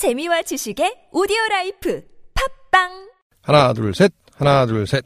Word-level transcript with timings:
재미와 0.00 0.40
지식의 0.40 1.12
오디오 1.12 1.36
라이프 1.50 2.02
팟빵 2.72 2.88
하나, 3.42 3.74
둘, 3.74 3.94
셋. 3.94 4.10
하나, 4.34 4.64
둘, 4.64 4.86
셋. 4.86 5.04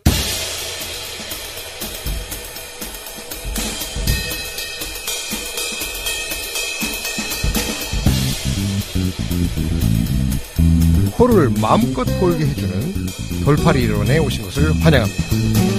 코를 11.16 11.50
마음껏 11.60 12.04
골게 12.20 12.46
해주는 12.46 13.42
돌팔이 13.44 13.82
이론에 13.82 14.18
오신 14.18 14.44
것을 14.44 14.72
환영합니다. 14.80 15.73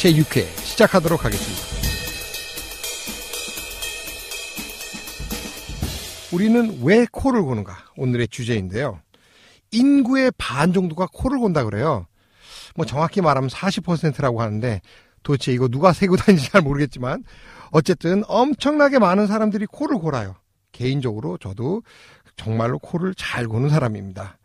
제6회 0.00 0.46
시작하도록 0.64 1.26
하겠습니다. 1.26 1.62
우리는 6.32 6.78
왜 6.82 7.06
코를 7.12 7.42
고는가? 7.42 7.76
오늘의 7.98 8.28
주제인데요. 8.28 9.00
인구의 9.72 10.32
반 10.38 10.72
정도가 10.72 11.08
코를 11.12 11.38
곤다 11.38 11.64
그래요. 11.64 12.06
뭐 12.76 12.86
정확히 12.86 13.20
말하면 13.20 13.50
40%라고 13.50 14.40
하는데 14.40 14.80
도대체 15.22 15.52
이거 15.52 15.68
누가 15.68 15.92
세고 15.92 16.16
다니는지 16.16 16.50
잘 16.50 16.62
모르겠지만 16.62 17.22
어쨌든 17.70 18.22
엄청나게 18.26 18.98
많은 18.98 19.26
사람들이 19.26 19.66
코를 19.66 19.98
골아요. 19.98 20.36
개인적으로 20.72 21.36
저도 21.36 21.82
정말로 22.36 22.78
코를 22.78 23.14
잘 23.14 23.46
고는 23.46 23.68
사람입니다. 23.68 24.38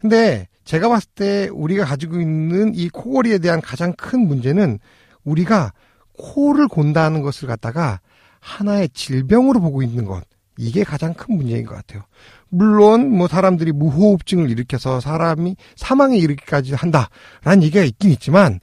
근데 0.00 0.46
제가 0.64 0.88
봤을 0.88 1.08
때 1.14 1.48
우리가 1.52 1.84
가지고 1.84 2.20
있는 2.20 2.74
이 2.74 2.88
코골이에 2.88 3.38
대한 3.38 3.60
가장 3.60 3.92
큰 3.94 4.26
문제는 4.26 4.78
우리가 5.24 5.72
코를 6.16 6.68
곤다는 6.68 7.22
것을 7.22 7.48
갖다가 7.48 8.00
하나의 8.40 8.88
질병으로 8.90 9.60
보고 9.60 9.82
있는 9.82 10.04
것. 10.04 10.22
이게 10.56 10.82
가장 10.82 11.14
큰 11.14 11.36
문제인 11.36 11.64
것 11.64 11.74
같아요. 11.74 12.02
물론 12.48 13.10
뭐 13.10 13.28
사람들이 13.28 13.72
무호흡증을 13.72 14.50
일으켜서 14.50 15.00
사람이 15.00 15.56
사망에 15.76 16.16
이르기까지 16.16 16.74
한다라는 16.74 17.62
얘기가 17.62 17.84
있긴 17.84 18.10
있지만 18.10 18.58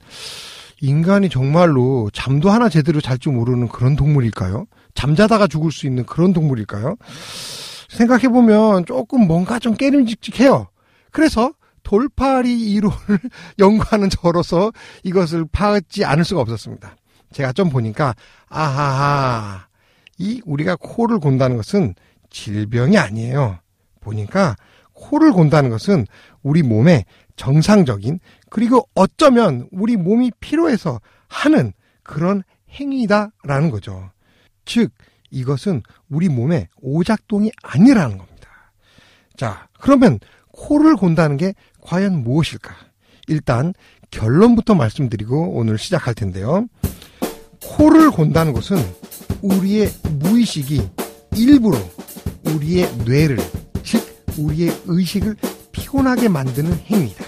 인간이 0.82 1.30
정말로 1.30 2.10
잠도 2.12 2.50
하나 2.50 2.68
제대로 2.68 3.00
잘 3.00 3.18
줄 3.18 3.32
모르는 3.32 3.68
그런 3.68 3.96
동물일까요? 3.96 4.66
잠자다가 4.94 5.46
죽을 5.46 5.72
수 5.72 5.86
있는 5.86 6.04
그런 6.04 6.32
동물일까요? 6.34 6.96
생각해 7.88 8.28
보면 8.28 8.84
조금 8.84 9.26
뭔가 9.26 9.58
좀 9.58 9.74
깨름직직해요. 9.74 10.68
그래서 11.10 11.52
돌파리 11.82 12.72
이론을 12.72 12.96
연구하는 13.58 14.10
저로서 14.10 14.72
이것을 15.04 15.46
파악지 15.50 16.04
않을 16.04 16.24
수가 16.24 16.40
없었습니다. 16.40 16.96
제가 17.32 17.52
좀 17.52 17.70
보니까 17.70 18.14
아하하 18.48 19.66
이 20.18 20.40
우리가 20.44 20.76
코를 20.76 21.18
곤다는 21.18 21.56
것은 21.56 21.94
질병이 22.30 22.98
아니에요. 22.98 23.58
보니까 24.00 24.56
코를 24.92 25.32
곤다는 25.32 25.70
것은 25.70 26.06
우리 26.42 26.62
몸의 26.62 27.04
정상적인 27.36 28.18
그리고 28.50 28.88
어쩌면 28.94 29.68
우리 29.70 29.96
몸이 29.96 30.32
필요해서 30.40 31.00
하는 31.28 31.72
그런 32.02 32.42
행위다라는 32.70 33.70
거죠. 33.70 34.10
즉 34.64 34.92
이것은 35.30 35.82
우리 36.08 36.28
몸의 36.28 36.68
오작동이 36.80 37.50
아니라는 37.62 38.18
겁니다. 38.18 38.48
자, 39.36 39.68
그러면 39.80 40.18
코를 40.56 40.96
곤다는 40.96 41.36
게 41.36 41.54
과연 41.82 42.22
무엇일까? 42.24 42.74
일단 43.28 43.74
결론부터 44.10 44.74
말씀드리고 44.74 45.50
오늘 45.56 45.78
시작할 45.78 46.14
텐데요. 46.14 46.66
코를 47.62 48.10
곤다는 48.10 48.52
것은 48.52 48.76
우리의 49.42 49.90
무의식이 50.20 50.88
일부러 51.36 51.78
우리의 52.44 52.90
뇌를, 53.04 53.38
즉, 53.82 54.24
우리의 54.38 54.82
의식을 54.86 55.36
피곤하게 55.72 56.28
만드는 56.28 56.72
행위다. 56.86 57.24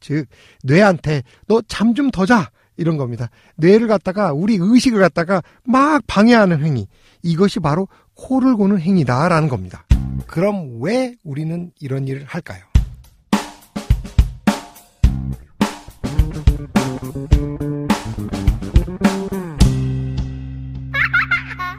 즉, 0.00 0.26
뇌한테 0.62 1.22
너 1.46 1.60
잠 1.68 1.94
좀 1.94 2.10
더 2.10 2.24
자! 2.26 2.50
이런 2.76 2.96
겁니다. 2.96 3.28
뇌를 3.56 3.88
갖다가, 3.88 4.32
우리 4.32 4.56
의식을 4.58 5.00
갖다가 5.00 5.42
막 5.64 6.02
방해하는 6.06 6.64
행위. 6.64 6.86
이것이 7.22 7.60
바로 7.60 7.88
코를 8.14 8.56
고는 8.56 8.80
행위다라는 8.80 9.48
겁니다. 9.48 9.84
그럼 10.26 10.80
왜 10.82 11.14
우리는 11.24 11.72
이런 11.80 12.06
일을 12.06 12.24
할까요? 12.24 12.64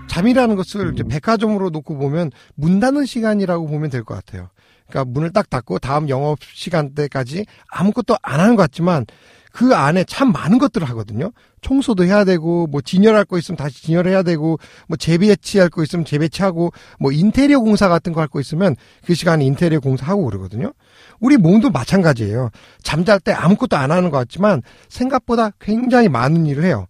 잠이라는 0.07 0.55
것을 0.55 0.91
이제 0.93 1.03
백화점으로 1.03 1.69
놓고 1.69 1.97
보면 1.97 2.31
문 2.55 2.79
닫는 2.79 3.05
시간이라고 3.05 3.67
보면 3.67 3.89
될 3.89 4.03
것 4.03 4.13
같아요. 4.15 4.49
그러니까 4.89 5.09
문을 5.11 5.31
딱 5.31 5.49
닫고 5.49 5.79
다음 5.79 6.09
영업 6.09 6.39
시간대까지 6.41 7.45
아무것도 7.69 8.17
안 8.21 8.39
하는 8.41 8.55
것 8.55 8.63
같지만 8.63 9.05
그 9.51 9.75
안에 9.75 10.03
참 10.05 10.31
많은 10.31 10.57
것들을 10.57 10.87
하거든요. 10.89 11.31
청소도 11.61 12.05
해야 12.05 12.23
되고, 12.23 12.67
뭐 12.67 12.81
진열할 12.81 13.25
거 13.25 13.37
있으면 13.37 13.57
다시 13.57 13.83
진열해야 13.83 14.23
되고, 14.23 14.59
뭐 14.87 14.97
재배치할 14.97 15.69
거 15.69 15.83
있으면 15.83 16.05
재배치하고, 16.05 16.71
뭐 16.99 17.11
인테리어 17.11 17.59
공사 17.59 17.87
같은 17.89 18.13
거 18.13 18.21
할 18.21 18.27
거 18.27 18.39
있으면 18.39 18.75
그 19.05 19.13
시간에 19.13 19.43
인테리어 19.45 19.79
공사하고 19.79 20.25
그러거든요. 20.25 20.73
우리 21.19 21.37
몸도 21.37 21.69
마찬가지예요. 21.71 22.49
잠잘 22.81 23.19
때 23.19 23.31
아무것도 23.33 23.75
안 23.75 23.91
하는 23.91 24.09
것 24.09 24.17
같지만 24.17 24.61
생각보다 24.89 25.51
굉장히 25.59 26.07
많은 26.07 26.45
일을 26.45 26.63
해요. 26.63 26.87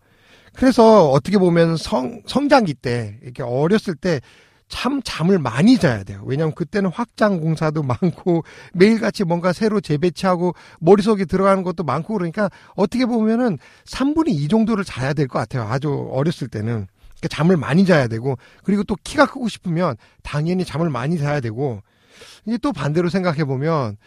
그래서 0.54 1.10
어떻게 1.10 1.38
보면 1.38 1.78
성, 1.78 2.22
성장기 2.28 2.76
때, 2.76 3.18
이렇게 3.24 3.42
어렸을 3.44 3.96
때 3.96 4.20
참 4.72 5.02
잠을 5.04 5.38
많이 5.38 5.78
자야 5.78 6.04
돼요. 6.04 6.24
왜냐하면 6.26 6.56
그때는 6.56 6.90
확장 6.92 7.40
공사도 7.42 7.84
많고 7.84 8.44
매일같이 8.74 9.26
뭔가 9.26 9.54
새로 9.54 9.82
재배치하고 9.82 10.56
머릿속에 10.80 11.26
들어가는 11.26 11.62
것도 11.62 11.84
많고 11.84 12.14
그러니까 12.16 12.50
어떻게 12.76 13.06
보면은 13.06 13.60
3분의 13.86 14.30
2 14.30 14.48
정도를 14.48 14.84
자야 14.84 15.14
될 15.14 15.28
것 15.28 15.38
같아요. 15.40 15.64
아주 15.64 16.10
어렸을 16.12 16.48
때는. 16.48 16.88
그러니까 17.20 17.28
잠을 17.30 17.58
많이 17.58 17.86
자야 17.86 18.08
되고 18.08 18.38
그리고 18.64 18.84
또 18.84 18.96
키가 19.04 19.28
크고 19.28 19.48
싶으면 19.50 19.96
당연히 20.24 20.66
잠을 20.66 20.90
많이 20.90 21.20
자야 21.20 21.40
되고 21.42 21.82
이제 22.48 22.58
또 22.58 22.72
반대로 22.72 23.10
생각해 23.10 23.44
보면 23.44 23.98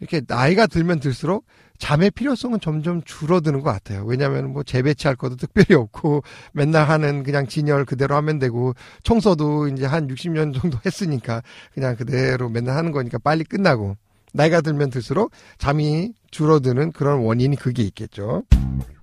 이렇게 0.00 0.22
나이가 0.26 0.66
들면 0.66 0.98
들수록 1.00 1.46
잠의 1.78 2.10
필요성은 2.10 2.60
점점 2.60 3.02
줄어드는 3.02 3.60
것 3.60 3.70
같아요. 3.70 4.04
왜냐하면 4.04 4.52
뭐 4.52 4.62
재배치할 4.62 5.16
것도 5.16 5.36
특별히 5.36 5.74
없고 5.74 6.22
맨날 6.52 6.88
하는 6.88 7.22
그냥 7.22 7.46
진열 7.46 7.84
그대로 7.84 8.14
하면 8.16 8.38
되고 8.38 8.74
청소도 9.02 9.68
이제 9.68 9.84
한 9.84 10.08
60년 10.08 10.58
정도 10.60 10.78
했으니까 10.86 11.42
그냥 11.72 11.96
그대로 11.96 12.48
맨날 12.48 12.76
하는 12.76 12.92
거니까 12.92 13.18
빨리 13.18 13.44
끝나고 13.44 13.96
나이가 14.32 14.60
들면 14.60 14.90
들수록 14.90 15.30
잠이 15.58 16.12
줄어드는 16.30 16.92
그런 16.92 17.20
원인이 17.20 17.56
그게 17.56 17.82
있겠죠. 17.84 18.42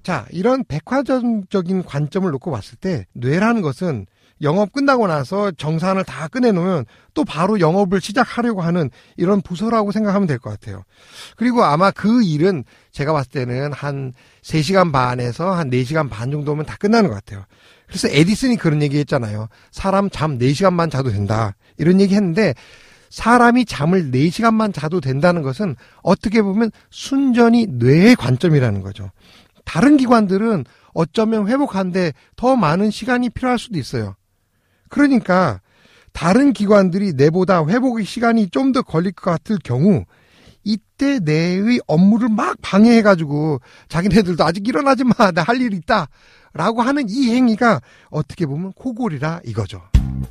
자, 0.04 0.26
이런 0.32 0.64
백화점적인 0.66 1.84
관점을 1.84 2.30
놓고 2.32 2.52
봤을 2.52 2.78
때 2.78 3.06
뇌라는 3.14 3.62
것은 3.62 4.08
영업 4.42 4.72
끝나고 4.72 5.08
나서 5.08 5.52
정산을 5.52 6.04
다 6.04 6.28
꺼내놓으면 6.28 6.86
또 7.14 7.24
바로 7.24 7.60
영업을 7.60 8.02
시작하려고 8.02 8.62
하는 8.62 8.90
이런 9.18 9.42
부서라고 9.42 9.92
생각하면 9.92 10.28
될 10.28 10.40
것 10.40 10.50
같아요. 10.50 10.84
그리고 11.36 11.64
아마 11.64 11.92
그 11.92 12.24
일은 12.24 12.64
제가 12.92 13.14
봤을 13.14 13.32
때는 13.32 13.74
한 13.74 14.14
3시간 14.44 14.92
반에서 14.92 15.52
한 15.52 15.70
4시간 15.70 16.10
반 16.10 16.32
정도면 16.32 16.66
다 16.66 16.76
끝나는 16.80 17.10
것 17.10 17.16
같아요. 17.16 17.46
그래서 17.88 18.08
에디슨이 18.10 18.56
그런 18.56 18.82
얘기 18.82 18.98
했잖아요. 19.00 19.48
사람 19.72 20.10
잠 20.10 20.38
4시간만 20.40 20.90
자도 20.90 21.12
된다. 21.12 21.56
이런 21.78 22.00
얘기 22.02 22.16
했는데 22.16 22.54
사람이 23.10 23.66
잠을 23.66 24.12
4시간만 24.12 24.74
자도 24.74 25.02
된다는 25.02 25.42
것은 25.42 25.76
어떻게 26.02 26.42
보면 26.42 26.72
순전히 26.90 27.68
뇌의 27.68 28.16
관점이라는 28.16 28.82
거죠. 28.82 29.12
다른 29.66 29.98
기관들은 29.98 30.66
어쩌면 30.94 31.48
회복하는데 31.48 32.14
더 32.36 32.56
많은 32.56 32.90
시간이 32.90 33.30
필요할 33.30 33.60
수도 33.60 33.78
있어요. 33.78 34.16
그러니까 34.92 35.62
다른 36.14 36.54
기관들이 36.54 37.14
내보다 37.14 37.66
회복의 37.66 38.06
시간이 38.06 38.50
좀 38.50 38.72
더 38.74 38.82
걸릴 38.84 39.14
것 39.14 39.32
같을 39.32 39.58
경우 39.64 40.06
이때 40.64 41.18
내의 41.20 41.80
업무를 41.88 42.30
막 42.30 42.56
방해해가지고 42.62 43.60
자기네들도 43.90 44.44
아직 44.44 44.68
일어나지 44.68 45.04
마. 45.04 45.32
나 45.32 45.42
할 45.44 45.60
일 45.62 45.74
있다. 45.74 46.08
라고 46.54 46.82
하는 46.82 47.06
이 47.10 47.32
행위가 47.32 47.80
어떻게 48.10 48.46
보면 48.46 48.74
코골이라 48.74 49.42
이거죠. 49.46 49.82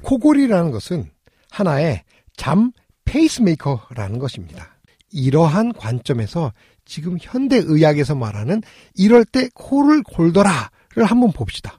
코골이라는 0.03 0.71
것은 0.71 1.11
하나의 1.51 2.03
잠 2.37 2.71
페이스메이커라는 3.06 4.19
것입니다. 4.19 4.77
이러한 5.11 5.73
관점에서 5.73 6.53
지금 6.85 7.17
현대의학에서 7.21 8.15
말하는 8.15 8.63
이럴 8.95 9.25
때 9.25 9.49
코를 9.55 10.03
골더라를 10.03 11.05
한번 11.06 11.33
봅시다. 11.33 11.79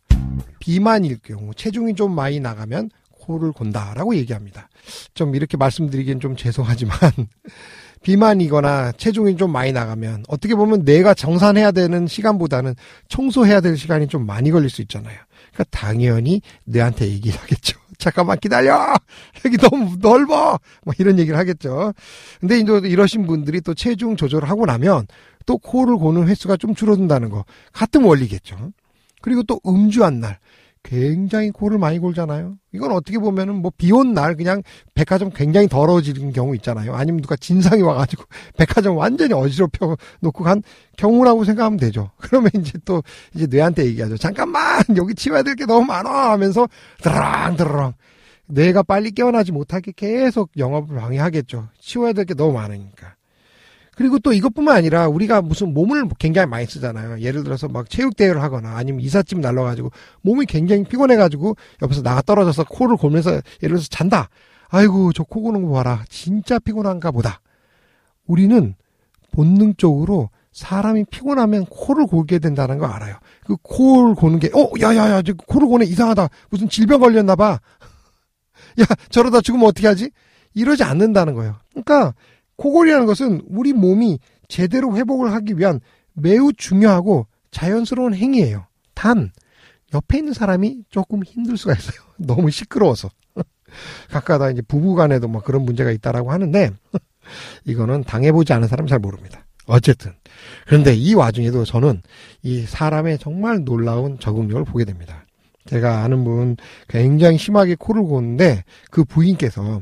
비만일 0.62 1.18
경우 1.24 1.54
체중이 1.54 1.96
좀 1.96 2.16
많이 2.16 2.40
나가면 2.40 2.92
코를 3.10 3.52
곤다라고 3.52 4.16
얘기합니다. 4.16 4.69
좀 5.13 5.36
이렇게 5.36 5.58
말씀드리기엔 5.58 6.22
좀 6.22 6.38
죄송하지만 6.38 6.98
비만이거나 8.04 8.94
체중이 8.94 9.36
좀 9.38 9.52
많이 9.52 9.72
나가면 9.72 10.24
어떻게 10.28 10.56
보면 10.56 10.86
내가 10.86 11.13
정산해야 11.13 11.72
되는 11.72 12.08
시간보다는 12.08 12.75
청소해야 13.10 13.62
될 13.62 13.78
시간이 13.78 14.08
좀 14.08 14.25
많이 14.25 14.50
걸릴 14.50 14.69
수 14.69 14.81
있잖아요. 14.81 15.18
그러니까 15.52 15.63
당연히 15.69 16.42
뇌한테 16.63 17.08
얘기를 17.08 17.40
하겠죠. 17.40 17.80
잠깐만 18.00 18.40
기다려! 18.40 18.96
여기 19.46 19.58
너무 19.58 19.98
넓어! 20.00 20.60
뭐 20.84 20.94
이런 20.98 21.19
얘기를 21.19 21.38
하겠죠. 21.38 21.94
근데 22.40 22.60
이제 22.60 22.72
이러신 22.84 23.28
분들이 23.28 23.62
또 23.62 23.75
체중 23.75 24.16
조절을 24.16 24.50
하고 24.50 24.66
나면 24.66 25.06
또 25.46 25.60
코를 25.60 25.98
고는 25.98 26.28
횟수가 26.28 26.58
좀 26.58 26.74
줄어든다는 26.74 27.30
거. 27.30 27.46
같은 27.72 28.04
원리겠죠. 28.04 28.72
그리고 29.21 29.44
또 29.44 29.59
음주한 29.65 30.19
날. 30.19 30.39
굉장히 30.83 31.51
코를 31.51 31.77
많이 31.77 32.00
골잖아요. 32.00 32.56
이건 32.73 32.91
어떻게 32.91 33.19
보면은 33.19 33.62
뭐 33.62 33.69
비 33.77 33.91
온 33.91 34.15
날 34.15 34.35
그냥 34.35 34.63
백화점 34.95 35.29
굉장히 35.29 35.68
더러워지는 35.68 36.33
경우 36.33 36.56
있잖아요. 36.56 36.95
아니면 36.95 37.21
누가 37.21 37.35
진상이 37.35 37.83
와가지고 37.83 38.23
백화점 38.57 38.97
완전히 38.97 39.31
어지럽혀 39.35 39.95
놓고 40.21 40.44
간 40.44 40.63
경우라고 40.97 41.44
생각하면 41.44 41.77
되죠. 41.77 42.09
그러면 42.18 42.50
이제 42.56 42.79
또 42.83 43.03
이제 43.35 43.45
뇌한테 43.45 43.85
얘기하죠. 43.85 44.18
잠깐만 44.18 44.81
여기 44.97 45.13
치워야 45.13 45.44
될 45.44 45.56
게 45.56 45.67
너무 45.67 45.85
많아 45.85 46.31
하면서 46.31 46.67
드랑 47.03 47.57
드랑 47.57 47.94
뇌가 48.47 48.81
빨리 48.81 49.12
깨어나지 49.12 49.51
못하게 49.51 49.91
계속 49.95 50.50
영업을 50.57 50.97
방해하겠죠. 50.97 51.67
치워야 51.79 52.13
될 52.13 52.25
게 52.25 52.33
너무 52.33 52.53
많으니까. 52.53 53.13
그리고 53.95 54.19
또 54.19 54.31
이것뿐만 54.33 54.75
아니라 54.75 55.07
우리가 55.07 55.41
무슨 55.41 55.73
몸을 55.73 56.07
굉장히 56.17 56.47
많이 56.47 56.65
쓰잖아요. 56.65 57.19
예를 57.19 57.43
들어서 57.43 57.67
막 57.67 57.89
체육대회를 57.89 58.41
하거나 58.41 58.77
아니면 58.77 59.01
이삿짐 59.01 59.41
날라가지고 59.41 59.91
몸이 60.21 60.45
굉장히 60.45 60.83
피곤해가지고 60.85 61.55
옆에서 61.81 62.01
나가 62.01 62.21
떨어져서 62.21 62.65
코를 62.65 62.95
골면서 62.97 63.31
예를 63.31 63.43
들어서 63.75 63.88
잔다. 63.89 64.29
아이고, 64.69 65.11
저 65.11 65.23
코 65.25 65.41
고는 65.41 65.63
거 65.63 65.71
봐라. 65.73 66.03
진짜 66.07 66.57
피곤한가 66.57 67.11
보다. 67.11 67.41
우리는 68.25 68.75
본능적으로 69.31 70.29
사람이 70.53 71.05
피곤하면 71.11 71.65
코를 71.65 72.05
골게 72.07 72.39
된다는 72.39 72.77
거 72.77 72.85
알아요. 72.85 73.15
그 73.45 73.55
코를 73.61 74.15
고는 74.15 74.39
게, 74.39 74.49
어, 74.53 74.69
야 74.81 74.95
야야, 74.95 75.21
저 75.21 75.33
코를 75.33 75.67
고네 75.67 75.85
이상하다. 75.85 76.29
무슨 76.49 76.69
질병 76.69 77.01
걸렸나 77.01 77.35
봐. 77.35 77.59
야, 78.79 78.85
저러다 79.09 79.41
죽으면 79.41 79.67
어떻게 79.67 79.88
하지? 79.88 80.09
이러지 80.53 80.83
않는다는 80.83 81.33
거예요. 81.33 81.55
그러니까 81.71 82.13
코골이라는 82.62 83.08
것은 83.08 83.42
우리 83.48 83.74
몸이 83.74 84.19
제대로 84.48 84.96
회복을 84.96 85.34
하기 85.34 85.58
위한 85.58 85.80
매우 86.13 86.54
중요하고 86.54 87.25
자연스러운 87.50 88.13
행위예요. 88.13 88.68
단 88.94 89.31
옆에 89.96 90.19
있는 90.19 90.34
사람이 90.34 90.84
조금 90.90 91.24
힘들 91.24 91.58
수가 91.58 91.74
있어요. 91.74 92.00
너무 92.18 92.52
시끄러워서. 92.52 93.10
가까다 94.12 94.52
이제 94.52 94.62
부부간에도 94.62 95.28
막 95.28 95.44
그런 95.44 95.63
문제가 95.63 95.90
있다라고 95.90 96.31
하는데 96.31 96.72
이거는 97.66 98.04
당해보지 98.04 98.54
않은 98.54 98.68
사람 98.68 98.86
잘 98.86 99.00
모릅니다. 99.00 99.44
어쨌든 99.66 100.12
그런데 100.68 100.94
이 100.94 101.16
와중에도 101.16 101.66
저는 101.66 102.04
이 102.44 102.62
사람의 102.62 103.18
정말 103.18 103.63
놀라운 103.63 104.19
적응력을 104.19 104.66
보게 104.66 104.86
됩니다. 104.86 105.25
제가 105.66 106.04
아는 106.04 106.24
분 106.24 106.58
굉장히 106.88 107.38
심하게 107.38 107.75
코를 107.75 108.04
고는데 108.04 108.66
그 108.92 109.04
부인께서 109.04 109.81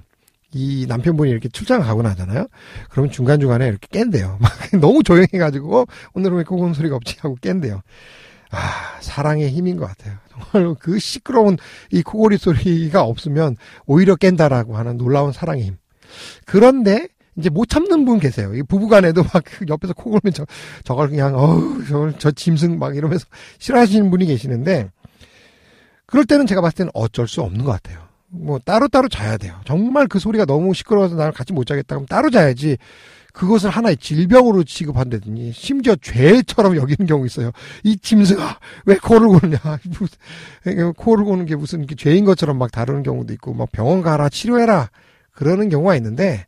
이 0.54 0.86
남편분이 0.88 1.30
이렇게 1.30 1.50
출장을 1.50 1.86
가고 1.86 2.02
나잖아요. 2.02 2.48
그러면 2.90 3.12
중간중간에 3.12 3.68
이렇게 3.68 3.88
깬대요. 3.92 4.38
막 4.42 4.52
너무 4.80 5.04
조용해가지고, 5.04 5.82
어, 5.82 5.86
오늘은 6.14 6.38
왜 6.38 6.44
코고는 6.44 6.74
소리가 6.74 6.96
없지? 6.96 7.18
하고 7.20 7.36
깬대요. 7.36 7.82
아, 8.52 8.98
사랑의 9.00 9.50
힘인 9.50 9.78
것 9.78 9.86
같아요. 9.88 10.18
정말 10.52 10.76
그 10.80 10.98
시끄러운 10.98 11.58
이 11.92 12.02
코골이 12.02 12.38
소리가 12.38 13.04
없으면 13.04 13.58
오히려 13.86 14.16
깬다라고 14.16 14.76
하는 14.76 14.98
놀라운 14.98 15.32
사랑의 15.32 15.66
힘. 15.66 15.78
그런데, 16.46 17.08
이제 17.38 17.50
못 17.50 17.70
참는 17.70 18.04
분 18.04 18.20
계세요. 18.20 18.54
이 18.54 18.64
부부간에도 18.64 19.24
막 19.24 19.44
옆에서 19.70 19.94
코 19.94 20.10
골면 20.10 20.34
저, 20.34 20.46
저걸 20.84 21.10
그냥, 21.10 21.36
어우, 21.36 21.86
저걸, 21.86 22.16
저 22.18 22.32
짐승 22.32 22.80
막 22.80 22.98
이러면서 22.98 23.26
싫어하시는 23.60 24.10
분이 24.10 24.26
계시는데, 24.26 24.90
그럴 26.06 26.26
때는 26.26 26.48
제가 26.48 26.60
봤을 26.60 26.78
때는 26.78 26.92
어쩔 26.96 27.28
수 27.28 27.42
없는 27.42 27.64
것 27.64 27.72
같아요. 27.72 28.09
뭐 28.32 28.60
따로따로 28.60 29.10
자야 29.10 29.38
돼요. 29.38 29.60
정말 29.66 30.08
그 30.08 30.20
소리가 30.20 30.46
너무 30.46 30.74
시끄러워서 30.74 31.16
나를 31.16 31.32
같이 31.32 31.54
못 31.54 31.66
자겠다 31.66 31.96
그럼 31.96 32.06
따로 32.06 32.30
자야지. 32.30 32.78
그것을 33.34 33.70
하나의 33.70 33.98
질병으로 33.98 34.64
취급한다더니 34.64 35.52
심지어 35.54 35.96
죄처럼 35.96 36.76
여기는 36.76 37.06
경우 37.06 37.26
있어요. 37.26 37.52
이 37.84 37.98
짐승아 37.98 38.58
왜 38.86 38.96
코를 38.98 39.28
고느냐 39.28 39.60
코를 40.98 41.26
고는 41.26 41.46
게 41.46 41.56
무슨 41.56 41.86
죄인 41.96 42.26
것처럼 42.26 42.58
막 42.58 42.72
다루는 42.72 43.04
경우도 43.04 43.32
있고 43.34 43.54
막 43.54 43.72
병원 43.72 44.02
가라 44.02 44.30
치료해라 44.30 44.90
그러는 45.32 45.70
경우가 45.70 45.96
있는데 45.98 46.46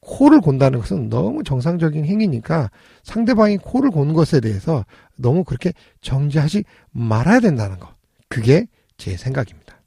코를 0.00 0.40
곤다는 0.40 0.78
것은 0.80 1.08
너무 1.08 1.42
정상적인 1.42 2.04
행위니까 2.04 2.70
상대방이 3.02 3.58
코를 3.58 3.90
고는 3.90 4.14
것에 4.14 4.40
대해서 4.40 4.84
너무 5.16 5.44
그렇게 5.44 5.72
정지하지 6.00 6.64
말아야 6.92 7.40
된다는 7.40 7.78
거 7.78 7.94
그게 8.28 8.66
제 8.96 9.16
생각입니다. 9.16 9.79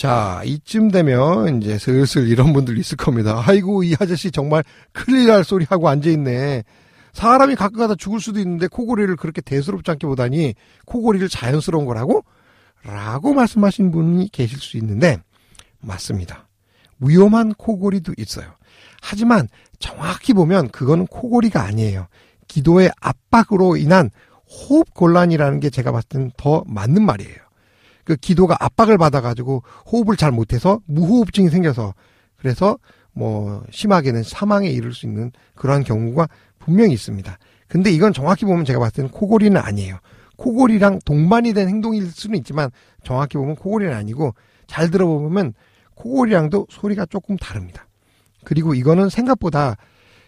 자, 0.00 0.40
이쯤 0.46 0.90
되면 0.90 1.60
이제 1.60 1.76
슬슬 1.76 2.26
이런 2.26 2.54
분들 2.54 2.78
있을 2.78 2.96
겁니다. 2.96 3.42
아이고, 3.44 3.82
이 3.82 3.94
아저씨 4.00 4.30
정말 4.30 4.64
큰일 4.92 5.26
날 5.26 5.44
소리 5.44 5.66
하고 5.68 5.90
앉아있네. 5.90 6.64
사람이 7.12 7.54
가끔 7.54 7.80
가다 7.80 7.96
죽을 7.96 8.18
수도 8.18 8.40
있는데 8.40 8.66
코골이를 8.66 9.16
그렇게 9.16 9.42
대수롭지 9.42 9.90
않게 9.90 10.06
보다니 10.06 10.54
코골이를 10.86 11.28
자연스러운 11.28 11.84
거라고? 11.84 12.24
라고 12.82 13.34
말씀하신 13.34 13.90
분이 13.90 14.30
계실 14.32 14.58
수 14.58 14.78
있는데, 14.78 15.18
맞습니다. 15.82 16.48
위험한 17.00 17.52
코골이도 17.52 18.14
있어요. 18.16 18.46
하지만 19.02 19.48
정확히 19.80 20.32
보면 20.32 20.70
그거는 20.70 21.08
코골이가 21.08 21.62
아니에요. 21.62 22.06
기도의 22.48 22.90
압박으로 23.02 23.76
인한 23.76 24.08
호흡 24.48 24.94
곤란이라는 24.94 25.60
게 25.60 25.68
제가 25.68 25.92
봤을 25.92 26.08
땐 26.08 26.30
더 26.38 26.64
맞는 26.66 27.04
말이에요. 27.04 27.49
그 28.10 28.16
기도가 28.16 28.56
압박을 28.58 28.98
받아가지고 28.98 29.62
호흡을 29.86 30.16
잘 30.16 30.32
못해서 30.32 30.80
무호흡증이 30.86 31.48
생겨서 31.48 31.94
그래서 32.38 32.76
뭐 33.12 33.62
심하게는 33.70 34.24
사망에 34.24 34.68
이를 34.68 34.92
수 34.92 35.06
있는 35.06 35.30
그러한 35.54 35.84
경우가 35.84 36.28
분명히 36.58 36.92
있습니다. 36.94 37.38
근데 37.68 37.92
이건 37.92 38.12
정확히 38.12 38.46
보면 38.46 38.64
제가 38.64 38.80
봤을 38.80 38.94
때는 38.96 39.10
코골이는 39.12 39.60
아니에요. 39.60 39.98
코골이랑 40.38 40.98
동반이 41.04 41.52
된 41.52 41.68
행동일 41.68 42.10
수는 42.10 42.36
있지만 42.38 42.70
정확히 43.04 43.38
보면 43.38 43.54
코골이는 43.54 43.94
아니고 43.94 44.34
잘 44.66 44.90
들어보면 44.90 45.54
코골이랑도 45.94 46.66
소리가 46.68 47.06
조금 47.06 47.36
다릅니다. 47.36 47.86
그리고 48.44 48.74
이거는 48.74 49.08
생각보다 49.08 49.76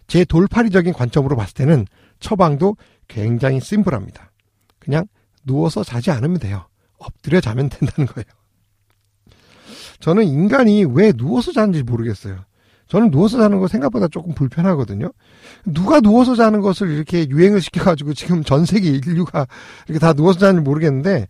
제 0.07 0.25
돌파리적인 0.25 0.93
관점으로 0.93 1.35
봤을 1.35 1.55
때는 1.55 1.87
처방도 2.21 2.77
굉장히 3.09 3.59
심플합니다. 3.59 4.31
그냥 4.79 5.07
누워서 5.45 5.83
자지 5.83 6.13
않으면 6.13 6.39
돼요. 6.39 6.67
엎드려 7.05 7.41
자면 7.41 7.69
된다는 7.69 8.07
거예요. 8.07 8.27
저는 10.01 10.25
인간이 10.25 10.85
왜 10.85 11.13
누워서 11.13 11.53
자는지 11.53 11.83
모르겠어요. 11.83 12.41
저는 12.89 13.11
누워서 13.11 13.39
자는 13.39 13.59
거 13.59 13.69
생각보다 13.69 14.09
조금 14.09 14.35
불편하거든요. 14.35 15.13
누가 15.65 16.01
누워서 16.01 16.35
자는 16.35 16.61
것을 16.61 16.91
이렇게 16.91 17.27
유행을 17.29 17.61
시켜가지고 17.61 18.13
지금 18.15 18.45
전 18.45 18.67
세계 18.67 18.91
인류가 18.91 19.47
이렇게 19.87 19.99
다 19.99 20.13
누워서 20.13 20.41
자는지 20.41 20.63
모르겠는데, 20.63 21.27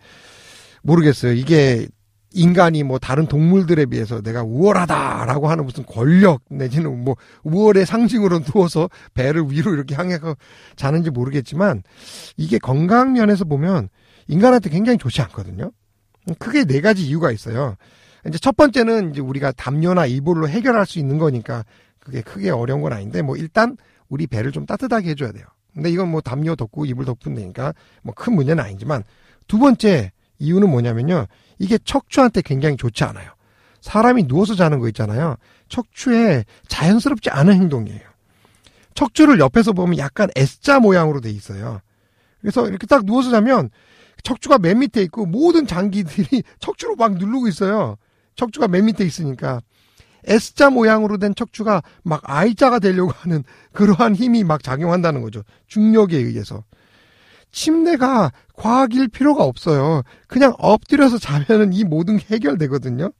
모르겠어요. 0.83 1.35
이게 1.35 1.87
인간이 2.35 2.83
뭐 2.83 2.99
다른 2.99 3.27
동물들에 3.27 3.87
비해서 3.87 4.23
내가 4.23 4.43
우월하다라고 4.43 5.49
하는 5.49 5.65
무슨 5.67 5.85
권력 5.85 6.41
내지는 6.51 7.05
뭐 7.05 7.17
우월의 7.45 7.87
상징으로 7.87 8.41
누워서 8.41 8.89
배를 9.15 9.51
위로 9.51 9.75
이렇게 9.75 9.95
향해서 9.95 10.37
자는지 10.75 11.11
모르겠지만 11.11 11.83
이게 12.37 12.59
건강 12.59 13.13
면에서 13.13 13.45
보면 13.45 13.89
인간한테 14.29 14.71
굉장히 14.71 14.99
좋지 14.99 15.21
않거든요. 15.23 15.73
크게 16.39 16.65
네 16.65 16.81
가지 16.81 17.07
이유가 17.07 17.31
있어요. 17.33 17.77
이제 18.27 18.39
첫 18.39 18.57
번째는 18.57 19.11
이제 19.11 19.21
우리가 19.21 19.53
담요나 19.53 20.07
이불로 20.07 20.49
해결할 20.49 20.87
수 20.87 20.99
있는 20.99 21.19
거니까 21.19 21.65
그게 21.99 22.21
크게 22.21 22.51
어려운 22.51 22.81
건 22.81 22.93
아닌데 22.93 23.23
뭐 23.23 23.37
일단 23.37 23.77
우리 24.09 24.27
배를 24.27 24.53
좀 24.53 24.67
따뜻하게 24.67 25.11
해줘야 25.11 25.33
돼요. 25.33 25.45
근데 25.75 25.91
이건 25.91 26.11
뭐 26.11 26.21
담요 26.21 26.55
덮고 26.55 26.85
이불 26.85 27.05
덮으면 27.05 27.39
되니까 27.39 27.73
뭐 28.03 28.15
큰 28.15 28.35
문제는 28.35 28.63
아니지만 28.63 29.03
두 29.49 29.59
번째 29.59 30.13
이유는 30.39 30.71
뭐냐면요. 30.71 31.27
이게 31.59 31.79
척추한테 31.79 32.43
굉장히 32.43 32.77
좋지 32.77 33.05
않아요. 33.05 33.31
사람이 33.81 34.29
누워서 34.29 34.55
자는 34.55 34.79
거 34.79 34.89
있잖아요. 34.89 35.37
척추에 35.69 36.45
자연스럽지 36.69 37.31
않은 37.31 37.55
행동이에요. 37.55 38.01
척추를 38.95 39.41
옆에서 39.41 39.73
보면 39.73 39.99
약간 39.99 40.29
S자 40.37 40.79
모양으로 40.79 41.21
돼 41.21 41.31
있어요. 41.31 41.81
그래서 42.41 42.69
이렇게 42.69 42.87
딱 42.87 43.05
누워서 43.05 43.31
자면 43.31 43.71
척추가 44.23 44.59
맨 44.59 44.79
밑에 44.81 45.03
있고 45.03 45.27
모든 45.27 45.67
장기들이 45.67 46.43
척추로 46.61 46.97
막 46.97 47.15
누르고 47.15 47.49
있어요. 47.49 47.97
척추가 48.37 48.69
맨 48.69 48.87
밑에 48.87 49.05
있으니까. 49.05 49.61
S자 50.25 50.71
모양으로 50.71 51.19
된 51.19 51.35
척추가 51.35 51.83
막 52.05 52.23
I자가 52.25 52.79
되려고 52.79 53.11
하는 53.13 53.43
그러한 53.73 54.15
힘이 54.15 54.45
막 54.45 54.63
작용한다는 54.63 55.21
거죠. 55.23 55.43
중력에 55.67 56.17
의해서. 56.17 56.65
침대가 57.51 58.33
과학일 58.55 59.09
필요가 59.09 59.45
없어요. 59.45 60.03
그냥 60.27 60.55
엎드려서 60.59 61.19
자면은 61.19 61.73
이 61.73 61.85
모든 61.85 62.17
게 62.17 62.37
해결되거든요. 62.37 63.13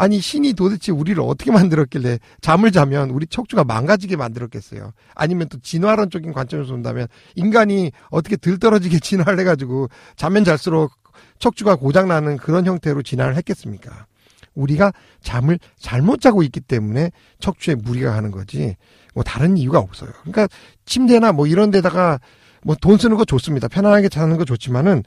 아니 0.00 0.18
신이 0.18 0.54
도대체 0.54 0.92
우리를 0.92 1.22
어떻게 1.22 1.50
만들었길래 1.50 2.20
잠을 2.40 2.72
자면 2.72 3.10
우리 3.10 3.26
척추가 3.26 3.64
망가지게 3.64 4.16
만들었겠어요. 4.16 4.92
아니면 5.14 5.48
또 5.50 5.58
진화론적인 5.60 6.32
관점에서 6.32 6.72
본다면 6.72 7.06
인간이 7.34 7.92
어떻게 8.08 8.36
들떨어지게 8.36 8.98
진화를 9.04 9.38
해가지고 9.40 9.88
자면 10.16 10.42
잘수록 10.44 10.92
척추가 11.38 11.76
고장나는 11.76 12.38
그런 12.38 12.64
형태로 12.64 13.02
진화를 13.02 13.36
했겠습니까? 13.36 14.06
우리가 14.54 14.92
잠을 15.20 15.58
잘못 15.78 16.22
자고 16.22 16.42
있기 16.42 16.60
때문에 16.60 17.10
척추에 17.38 17.74
무리가 17.74 18.12
가는 18.12 18.30
거지 18.30 18.76
뭐 19.14 19.22
다른 19.22 19.58
이유가 19.58 19.80
없어요. 19.80 20.10
그러니까 20.22 20.48
침대나 20.86 21.32
뭐 21.32 21.46
이런 21.46 21.70
데다가 21.70 22.18
뭐 22.64 22.74
돈 22.80 22.96
쓰는 22.96 23.18
거 23.18 23.26
좋습니다. 23.26 23.68
편안하게 23.68 24.08
자는 24.08 24.38
거 24.38 24.46
좋지만은 24.46 25.02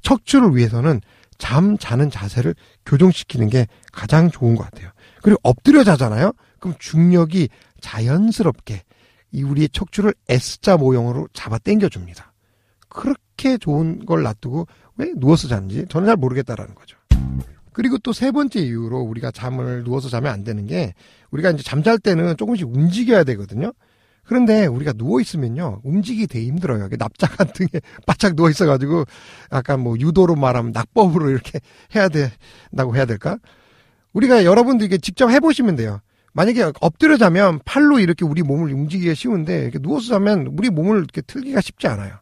척추를 0.00 0.56
위해서는 0.56 1.02
잠 1.42 1.76
자는 1.76 2.08
자세를 2.08 2.54
교정시키는 2.86 3.48
게 3.48 3.66
가장 3.90 4.30
좋은 4.30 4.54
것 4.54 4.62
같아요. 4.62 4.90
그리고 5.22 5.40
엎드려 5.42 5.82
자잖아요. 5.82 6.32
그럼 6.60 6.76
중력이 6.78 7.48
자연스럽게 7.80 8.84
이 9.32 9.42
우리의 9.42 9.70
척추를 9.70 10.14
S자 10.28 10.76
모형으로 10.76 11.26
잡아 11.32 11.58
당겨 11.58 11.88
줍니다. 11.88 12.32
그렇게 12.88 13.58
좋은 13.58 14.06
걸 14.06 14.22
놔두고 14.22 14.68
왜 14.98 15.12
누워서 15.16 15.48
자는지 15.48 15.84
저는 15.88 16.06
잘 16.06 16.14
모르겠다라는 16.14 16.76
거죠. 16.76 16.96
그리고 17.72 17.98
또 17.98 18.12
세 18.12 18.30
번째 18.30 18.60
이유로 18.60 19.00
우리가 19.00 19.32
잠을 19.32 19.82
누워서 19.82 20.08
자면 20.08 20.32
안 20.32 20.44
되는 20.44 20.64
게 20.66 20.94
우리가 21.32 21.50
이제 21.50 21.64
잠잘 21.64 21.98
때는 21.98 22.36
조금씩 22.36 22.68
움직여야 22.68 23.24
되거든요. 23.24 23.72
그런데 24.24 24.66
우리가 24.66 24.92
누워 24.92 25.20
있으면요 25.20 25.80
움직이기 25.84 26.26
되게 26.26 26.46
힘들어요. 26.46 26.88
납작한 26.96 27.48
등에 27.54 27.68
바짝 28.06 28.36
누워 28.36 28.50
있어가지고 28.50 29.04
약간 29.52 29.80
뭐 29.80 29.98
유도로 29.98 30.36
말하면 30.36 30.72
낙법으로 30.72 31.30
이렇게 31.30 31.60
해야 31.94 32.08
된다고 32.08 32.94
해야 32.96 33.04
될까? 33.04 33.38
우리가 34.12 34.44
여러분들 34.44 34.86
이게 34.86 34.98
직접 34.98 35.30
해보시면 35.30 35.76
돼요. 35.76 36.00
만약에 36.34 36.72
엎드려 36.80 37.16
자면 37.18 37.60
팔로 37.64 37.98
이렇게 37.98 38.24
우리 38.24 38.42
몸을 38.42 38.72
움직이기가 38.72 39.14
쉬운데 39.14 39.62
이렇게 39.62 39.78
누워서 39.78 40.08
자면 40.08 40.46
우리 40.56 40.70
몸을 40.70 40.98
이렇게 40.98 41.20
틀기가 41.20 41.60
쉽지 41.60 41.88
않아요. 41.88 42.16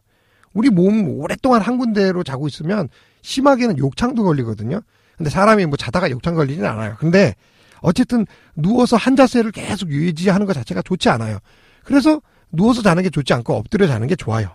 우리 0.53 0.69
몸 0.69 1.07
오랫동안 1.07 1.61
한 1.61 1.77
군데로 1.77 2.23
자고 2.23 2.47
있으면 2.47 2.89
심하게는 3.21 3.77
욕창도 3.77 4.23
걸리거든요. 4.23 4.81
근데 5.17 5.29
사람이 5.29 5.65
뭐 5.67 5.77
자다가 5.77 6.09
욕창 6.09 6.35
걸리진 6.35 6.65
않아요. 6.65 6.95
근데 6.97 7.35
어쨌든 7.81 8.25
누워서 8.55 8.97
한 8.97 9.15
자세를 9.15 9.51
계속 9.51 9.89
유지하는 9.91 10.45
것 10.45 10.53
자체가 10.53 10.81
좋지 10.81 11.09
않아요. 11.09 11.39
그래서 11.83 12.21
누워서 12.51 12.81
자는 12.81 13.03
게 13.03 13.09
좋지 13.09 13.33
않고 13.33 13.53
엎드려 13.55 13.87
자는 13.87 14.07
게 14.07 14.15
좋아요. 14.15 14.49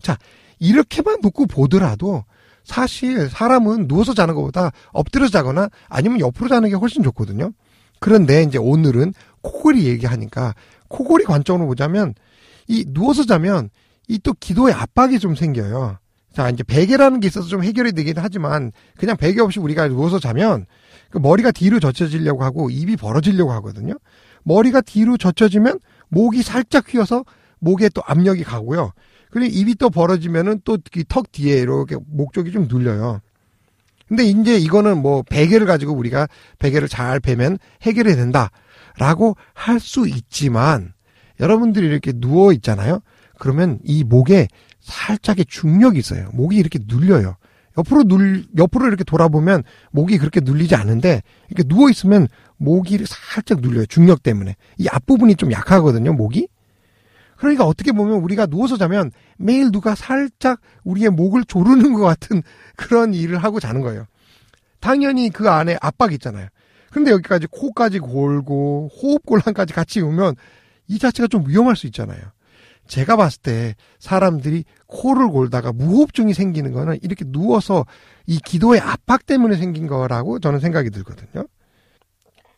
자, 0.00 0.18
이렇게만 0.58 1.20
놓고 1.22 1.46
보더라도 1.46 2.24
사실 2.64 3.28
사람은 3.28 3.88
누워서 3.88 4.14
자는 4.14 4.34
것보다 4.34 4.70
엎드려 4.92 5.28
자거나 5.28 5.68
아니면 5.88 6.20
옆으로 6.20 6.48
자는 6.48 6.68
게 6.68 6.74
훨씬 6.74 7.02
좋거든요. 7.02 7.52
그런데 7.98 8.42
이제 8.42 8.58
오늘은 8.58 9.14
코골이 9.42 9.84
얘기하니까 9.86 10.54
코골이 10.88 11.24
관점으로 11.24 11.66
보자면 11.66 12.14
이 12.68 12.84
누워서 12.86 13.24
자면 13.24 13.70
이 14.08 14.18
또 14.18 14.34
기도의 14.38 14.74
압박이 14.74 15.20
좀 15.20 15.36
생겨요. 15.36 15.98
자, 16.34 16.50
이제 16.50 16.62
베개라는 16.64 17.20
게 17.20 17.28
있어서 17.28 17.46
좀 17.48 17.62
해결이 17.62 17.92
되긴 17.92 18.14
하지만 18.16 18.72
그냥 18.96 19.16
베개 19.16 19.40
없이 19.40 19.60
우리가 19.60 19.88
누워서 19.88 20.18
자면 20.18 20.66
그 21.10 21.18
머리가 21.18 21.52
뒤로 21.52 21.78
젖혀지려고 21.80 22.42
하고 22.42 22.70
입이 22.70 22.96
벌어지려고 22.96 23.52
하거든요. 23.52 23.94
머리가 24.42 24.80
뒤로 24.80 25.16
젖혀지면 25.16 25.78
목이 26.10 26.42
살짝 26.42 26.92
휘어서 26.92 27.24
목에 27.58 27.88
또 27.88 28.02
압력이 28.04 28.44
가고요. 28.44 28.92
그리고 29.30 29.54
입이 29.54 29.76
또 29.76 29.90
벌어지면은 29.90 30.60
또 30.64 30.76
턱 31.08 31.32
뒤에 31.32 31.58
이렇게 31.60 31.96
목 32.06 32.32
쪽이 32.32 32.52
좀 32.52 32.68
눌려요. 32.68 33.20
근데 34.08 34.24
이제 34.24 34.58
이거는 34.58 35.00
뭐 35.02 35.22
베개를 35.22 35.66
가지고 35.66 35.92
우리가 35.94 36.26
베개를 36.58 36.88
잘 36.88 37.20
베면 37.20 37.58
해결이 37.82 38.16
된다라고 38.16 39.36
할 39.54 39.78
수 39.80 40.06
있지만 40.08 40.92
여러분들이 41.38 41.86
이렇게 41.86 42.12
누워 42.12 42.52
있잖아요. 42.52 43.00
그러면 43.38 43.78
이 43.84 44.04
목에 44.04 44.48
살짝의 44.80 45.46
중력이 45.48 45.98
있어요. 45.98 46.28
목이 46.32 46.56
이렇게 46.56 46.78
눌려요. 46.86 47.36
옆으로 47.78 48.04
눌 48.04 48.44
옆으로 48.56 48.86
이렇게 48.88 49.04
돌아보면 49.04 49.62
목이 49.90 50.18
그렇게 50.18 50.40
눌리지 50.40 50.74
않은데 50.74 51.22
이렇게 51.48 51.68
누워 51.68 51.90
있으면 51.90 52.28
목이 52.56 52.98
살짝 53.06 53.60
눌려요. 53.60 53.86
중력 53.86 54.22
때문에. 54.22 54.56
이 54.78 54.88
앞부분이 54.88 55.36
좀 55.36 55.50
약하거든요, 55.52 56.12
목이. 56.12 56.48
그러니까 57.36 57.64
어떻게 57.64 57.92
보면 57.92 58.18
우리가 58.18 58.46
누워서 58.46 58.76
자면 58.76 59.10
매일 59.38 59.72
누가 59.72 59.94
살짝 59.94 60.60
우리의 60.84 61.08
목을 61.10 61.44
조르는 61.44 61.94
것 61.94 62.00
같은 62.00 62.42
그런 62.76 63.14
일을 63.14 63.38
하고 63.38 63.60
자는 63.60 63.80
거예요. 63.80 64.06
당연히 64.78 65.30
그 65.30 65.48
안에 65.48 65.78
압박이 65.80 66.14
있잖아요. 66.14 66.48
근데 66.90 67.10
여기까지 67.12 67.46
코까지 67.50 68.00
골고 68.00 68.90
호흡곤란까지 69.00 69.72
같이 69.72 70.02
오면 70.02 70.34
이 70.88 70.98
자체가 70.98 71.28
좀 71.28 71.48
위험할 71.48 71.76
수 71.76 71.86
있잖아요. 71.86 72.20
제가 72.90 73.16
봤을 73.16 73.40
때 73.40 73.76
사람들이 74.00 74.64
코를 74.86 75.28
골다가 75.28 75.72
무호흡증이 75.72 76.34
생기는 76.34 76.72
거는 76.72 76.98
이렇게 77.02 77.24
누워서 77.24 77.86
이 78.26 78.38
기도의 78.38 78.80
압박 78.80 79.26
때문에 79.26 79.56
생긴 79.56 79.86
거라고 79.86 80.40
저는 80.40 80.58
생각이 80.58 80.90
들거든요. 80.90 81.46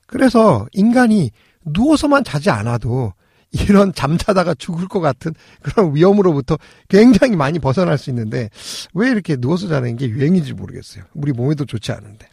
그래서 0.06 0.66
인간이 0.72 1.30
누워서만 1.66 2.24
자지 2.24 2.48
않아도 2.48 3.12
이런 3.50 3.92
잠자다가 3.94 4.54
죽을 4.54 4.88
것 4.88 5.00
같은 5.00 5.34
그런 5.60 5.94
위험으로부터 5.94 6.56
굉장히 6.88 7.36
많이 7.36 7.58
벗어날 7.58 7.98
수 7.98 8.08
있는데 8.08 8.48
왜 8.94 9.10
이렇게 9.10 9.36
누워서 9.36 9.68
자는 9.68 9.96
게 9.96 10.08
유행인지 10.08 10.54
모르겠어요. 10.54 11.04
우리 11.12 11.32
몸에도 11.32 11.66
좋지 11.66 11.92
않은데. 11.92 12.26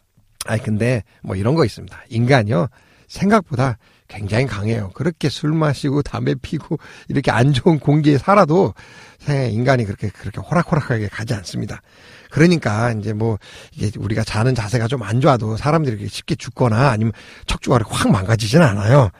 아니 0.46 0.62
근데 0.62 1.04
뭐 1.22 1.36
이런 1.36 1.54
거 1.54 1.66
있습니다. 1.66 1.94
인간이요 2.08 2.68
생각보다 3.08 3.76
굉장히 4.10 4.44
강해요. 4.46 4.90
그렇게 4.92 5.28
술 5.28 5.52
마시고 5.52 6.02
담배 6.02 6.34
피고 6.34 6.78
이렇게 7.08 7.30
안 7.30 7.52
좋은 7.52 7.78
공기에 7.78 8.18
살아도 8.18 8.74
인간이 9.28 9.84
그렇게 9.84 10.08
그렇게 10.08 10.40
호락호락하게 10.40 11.08
가지 11.08 11.32
않습니다. 11.34 11.80
그러니까 12.30 12.92
이제 12.92 13.12
뭐 13.12 13.38
이게 13.72 13.90
우리가 13.98 14.24
자는 14.24 14.54
자세가 14.54 14.88
좀 14.88 15.02
안 15.02 15.20
좋아도 15.20 15.56
사람들이 15.56 16.08
쉽게 16.08 16.34
죽거나 16.34 16.90
아니면 16.90 17.12
척추가 17.46 17.78
확 17.88 18.10
망가지지는 18.10 18.66
않아요. 18.66 19.10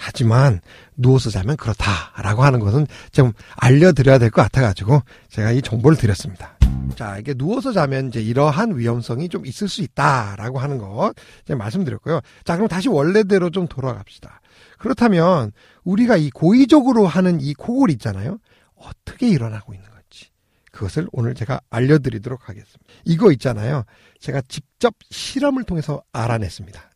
하지만 0.00 0.60
누워서 0.96 1.28
자면 1.28 1.56
그렇다라고 1.58 2.42
하는 2.42 2.58
것은 2.58 2.86
좀 3.12 3.32
알려드려야 3.56 4.16
될 4.18 4.30
것 4.30 4.42
같아가지고 4.42 5.02
제가 5.28 5.52
이 5.52 5.60
정보를 5.60 5.98
드렸습니다. 5.98 6.56
자, 6.96 7.18
이게 7.18 7.34
누워서 7.34 7.72
자면 7.72 8.08
이제 8.08 8.20
이러한 8.20 8.78
위험성이 8.78 9.28
좀 9.28 9.44
있을 9.44 9.68
수 9.68 9.82
있다라고 9.82 10.58
하는 10.58 10.78
거 10.78 11.12
제가 11.46 11.58
말씀드렸고요. 11.58 12.20
자, 12.44 12.56
그럼 12.56 12.68
다시 12.68 12.88
원래대로 12.88 13.50
좀 13.50 13.66
돌아갑시다. 13.68 14.40
그렇다면 14.78 15.52
우리가 15.84 16.16
이 16.16 16.30
고의적으로 16.30 17.06
하는 17.06 17.40
이 17.40 17.52
코골이 17.54 17.92
있잖아요. 17.94 18.38
어떻게 18.76 19.28
일어나고 19.28 19.74
있는 19.74 19.88
건지 19.90 20.30
그것을 20.72 21.06
오늘 21.12 21.34
제가 21.34 21.60
알려드리도록 21.68 22.48
하겠습니다. 22.48 22.80
이거 23.04 23.30
있잖아요. 23.32 23.84
제가 24.20 24.40
직접 24.48 24.94
실험을 25.10 25.64
통해서 25.64 26.02
알아냈습니다. 26.12 26.89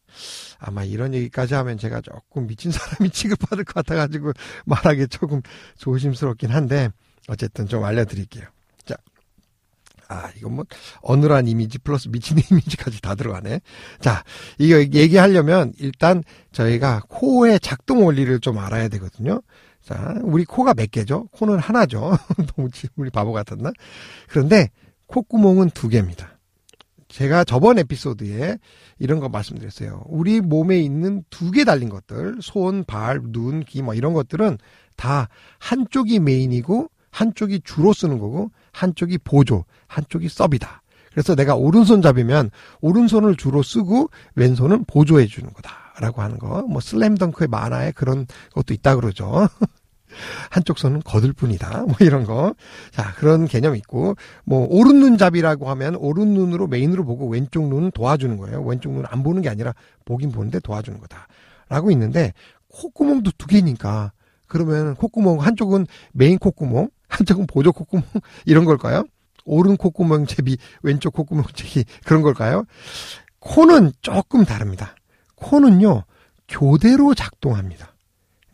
아마 0.58 0.84
이런 0.84 1.14
얘기까지 1.14 1.54
하면 1.54 1.78
제가 1.78 2.00
조금 2.00 2.46
미친 2.46 2.70
사람이 2.70 3.10
취급받을 3.12 3.64
것 3.64 3.74
같아가지고 3.74 4.32
말하기 4.66 5.08
조금 5.08 5.42
조심스럽긴 5.78 6.50
한데 6.50 6.90
어쨌든 7.28 7.66
좀 7.66 7.84
알려드릴게요. 7.84 8.44
자, 8.84 8.96
아 10.08 10.30
이건 10.36 10.54
뭐 10.56 10.64
어느한 11.02 11.48
이미지 11.48 11.78
플러스 11.78 12.08
미친 12.08 12.38
이미지까지 12.50 13.00
다 13.00 13.14
들어가네. 13.14 13.60
자, 14.00 14.24
이거 14.58 14.78
얘기하려면 14.78 15.72
일단 15.78 16.22
저희가 16.52 17.02
코의 17.08 17.60
작동 17.60 18.04
원리를 18.06 18.40
좀 18.40 18.58
알아야 18.58 18.88
되거든요. 18.88 19.40
자, 19.82 20.14
우리 20.22 20.44
코가 20.44 20.72
몇 20.74 20.90
개죠? 20.90 21.26
코는 21.32 21.58
하나죠. 21.58 22.16
너무 22.56 22.70
우리 22.96 23.10
바보 23.10 23.32
같았나? 23.32 23.70
그런데 24.28 24.70
콧구멍은 25.06 25.70
두 25.70 25.88
개입니다. 25.88 26.33
제가 27.14 27.44
저번 27.44 27.78
에피소드에 27.78 28.58
이런 28.98 29.20
거 29.20 29.28
말씀드렸어요. 29.28 30.02
우리 30.06 30.40
몸에 30.40 30.80
있는 30.80 31.22
두 31.30 31.52
개 31.52 31.62
달린 31.64 31.88
것들, 31.88 32.38
손, 32.42 32.82
발, 32.82 33.20
눈, 33.22 33.62
귀, 33.64 33.82
뭐 33.82 33.94
이런 33.94 34.14
것들은 34.14 34.58
다 34.96 35.28
한쪽이 35.60 36.18
메인이고 36.18 36.90
한쪽이 37.12 37.60
주로 37.62 37.92
쓰는 37.92 38.18
거고 38.18 38.50
한쪽이 38.72 39.18
보조, 39.18 39.64
한쪽이 39.86 40.28
서비다. 40.28 40.82
그래서 41.12 41.36
내가 41.36 41.54
오른손잡이면 41.54 42.50
오른손을 42.80 43.36
주로 43.36 43.62
쓰고 43.62 44.10
왼손은 44.34 44.84
보조해 44.86 45.26
주는 45.26 45.48
거다라고 45.52 46.20
하는 46.20 46.38
거. 46.40 46.62
뭐 46.62 46.80
슬램덩크의 46.80 47.46
만화에 47.46 47.92
그런 47.92 48.26
것도 48.52 48.74
있다 48.74 48.96
그러죠. 48.96 49.48
한쪽 50.50 50.78
손은 50.78 51.02
거들 51.04 51.32
뿐이다. 51.32 51.84
뭐 51.88 51.96
이런 52.00 52.24
거. 52.24 52.54
자, 52.90 53.14
그런 53.14 53.46
개념이 53.46 53.78
있고, 53.78 54.16
뭐, 54.44 54.66
오른 54.70 55.00
눈잡이라고 55.00 55.68
하면 55.70 55.96
오른 55.96 56.34
눈으로 56.34 56.66
main으로 56.66 57.04
보고 57.04 57.28
왼쪽 57.28 57.68
눈은 57.68 57.90
도와주는 57.92 58.36
거예요. 58.36 58.62
왼쪽 58.62 58.92
눈은 58.92 59.06
안 59.08 59.22
보는 59.22 59.42
게 59.42 59.48
아니라 59.48 59.74
보긴 60.04 60.32
보는데 60.32 60.60
도와주는 60.60 60.98
거다. 61.00 61.28
라고 61.68 61.90
있는데, 61.90 62.32
콧구멍도 62.68 63.32
두 63.38 63.46
개니까, 63.46 64.12
그러면 64.46 64.94
콧구멍, 64.96 65.40
한쪽은 65.40 65.86
메인 66.12 66.38
콧구멍, 66.38 66.88
한쪽은 67.08 67.46
보조 67.46 67.72
콧구멍, 67.72 68.04
이런 68.46 68.64
걸까요? 68.64 69.04
오른 69.44 69.76
콧구멍 69.76 70.26
제비, 70.26 70.56
왼쪽 70.82 71.12
콧구멍 71.12 71.44
제비, 71.54 71.84
그런 72.04 72.22
걸까요? 72.22 72.64
코는 73.40 73.92
조금 74.00 74.44
다릅니다. 74.44 74.94
코는요, 75.36 76.04
교대로 76.48 77.14
작동합니다. 77.14 77.93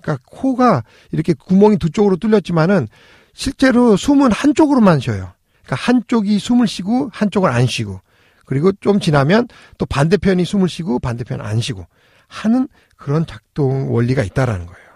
그러니까 0.03 0.19
코가 0.27 0.83
이렇게 1.13 1.35
구멍이 1.35 1.79
두 1.79 1.91
쪽으로 1.91 2.17
뚫렸지만은 2.17 2.89
실제로 3.33 3.97
숨은 3.97 4.33
한쪽으로만 4.33 5.01
쉬어요. 5.01 5.33
그러니까 5.65 5.77
한쪽이 5.77 6.39
숨을 6.39 6.67
쉬고 6.67 7.11
한쪽을 7.13 7.51
안 7.51 7.67
쉬고 7.67 8.01
그리고 8.45 8.73
좀 8.81 8.99
지나면 8.99 9.49
또 9.79 9.87
반대편이 9.87 10.45
숨을 10.45 10.69
쉬고 10.69 10.99
반대편 10.99 11.41
안 11.41 11.61
쉬고 11.61 11.87
하는 12.27 12.69
그런 12.97 13.27
작동 13.27 13.93
원리가 13.95 14.23
있다라는 14.23 14.67
거예요. 14.67 14.91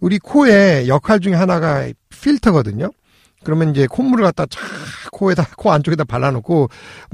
우리 0.00 0.18
코의 0.18 0.88
역할 0.88 1.20
중에 1.20 1.34
하나가 1.34 1.88
필터거든요. 2.10 2.90
그러면 3.46 3.70
이제 3.70 3.86
콧물을 3.86 4.24
갖다 4.24 4.44
쫙 4.46 4.60
코에다 5.12 5.46
코 5.56 5.70
안쪽에다 5.70 6.02
발라놓고 6.02 6.68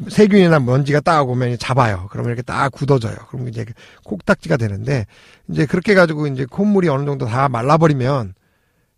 세균이나 0.08 0.60
먼지가 0.60 1.00
딱 1.00 1.28
오면 1.28 1.58
잡아요. 1.58 2.08
그러면 2.10 2.30
이렇게 2.30 2.40
딱 2.40 2.72
굳어져요. 2.72 3.14
그러면 3.28 3.50
이제 3.50 3.66
콕딱지가 4.04 4.56
되는데 4.56 5.04
이제 5.50 5.66
그렇게 5.66 5.92
가지고 5.92 6.26
이제 6.28 6.46
콧물이 6.46 6.88
어느 6.88 7.04
정도 7.04 7.26
다 7.26 7.50
말라버리면 7.50 8.32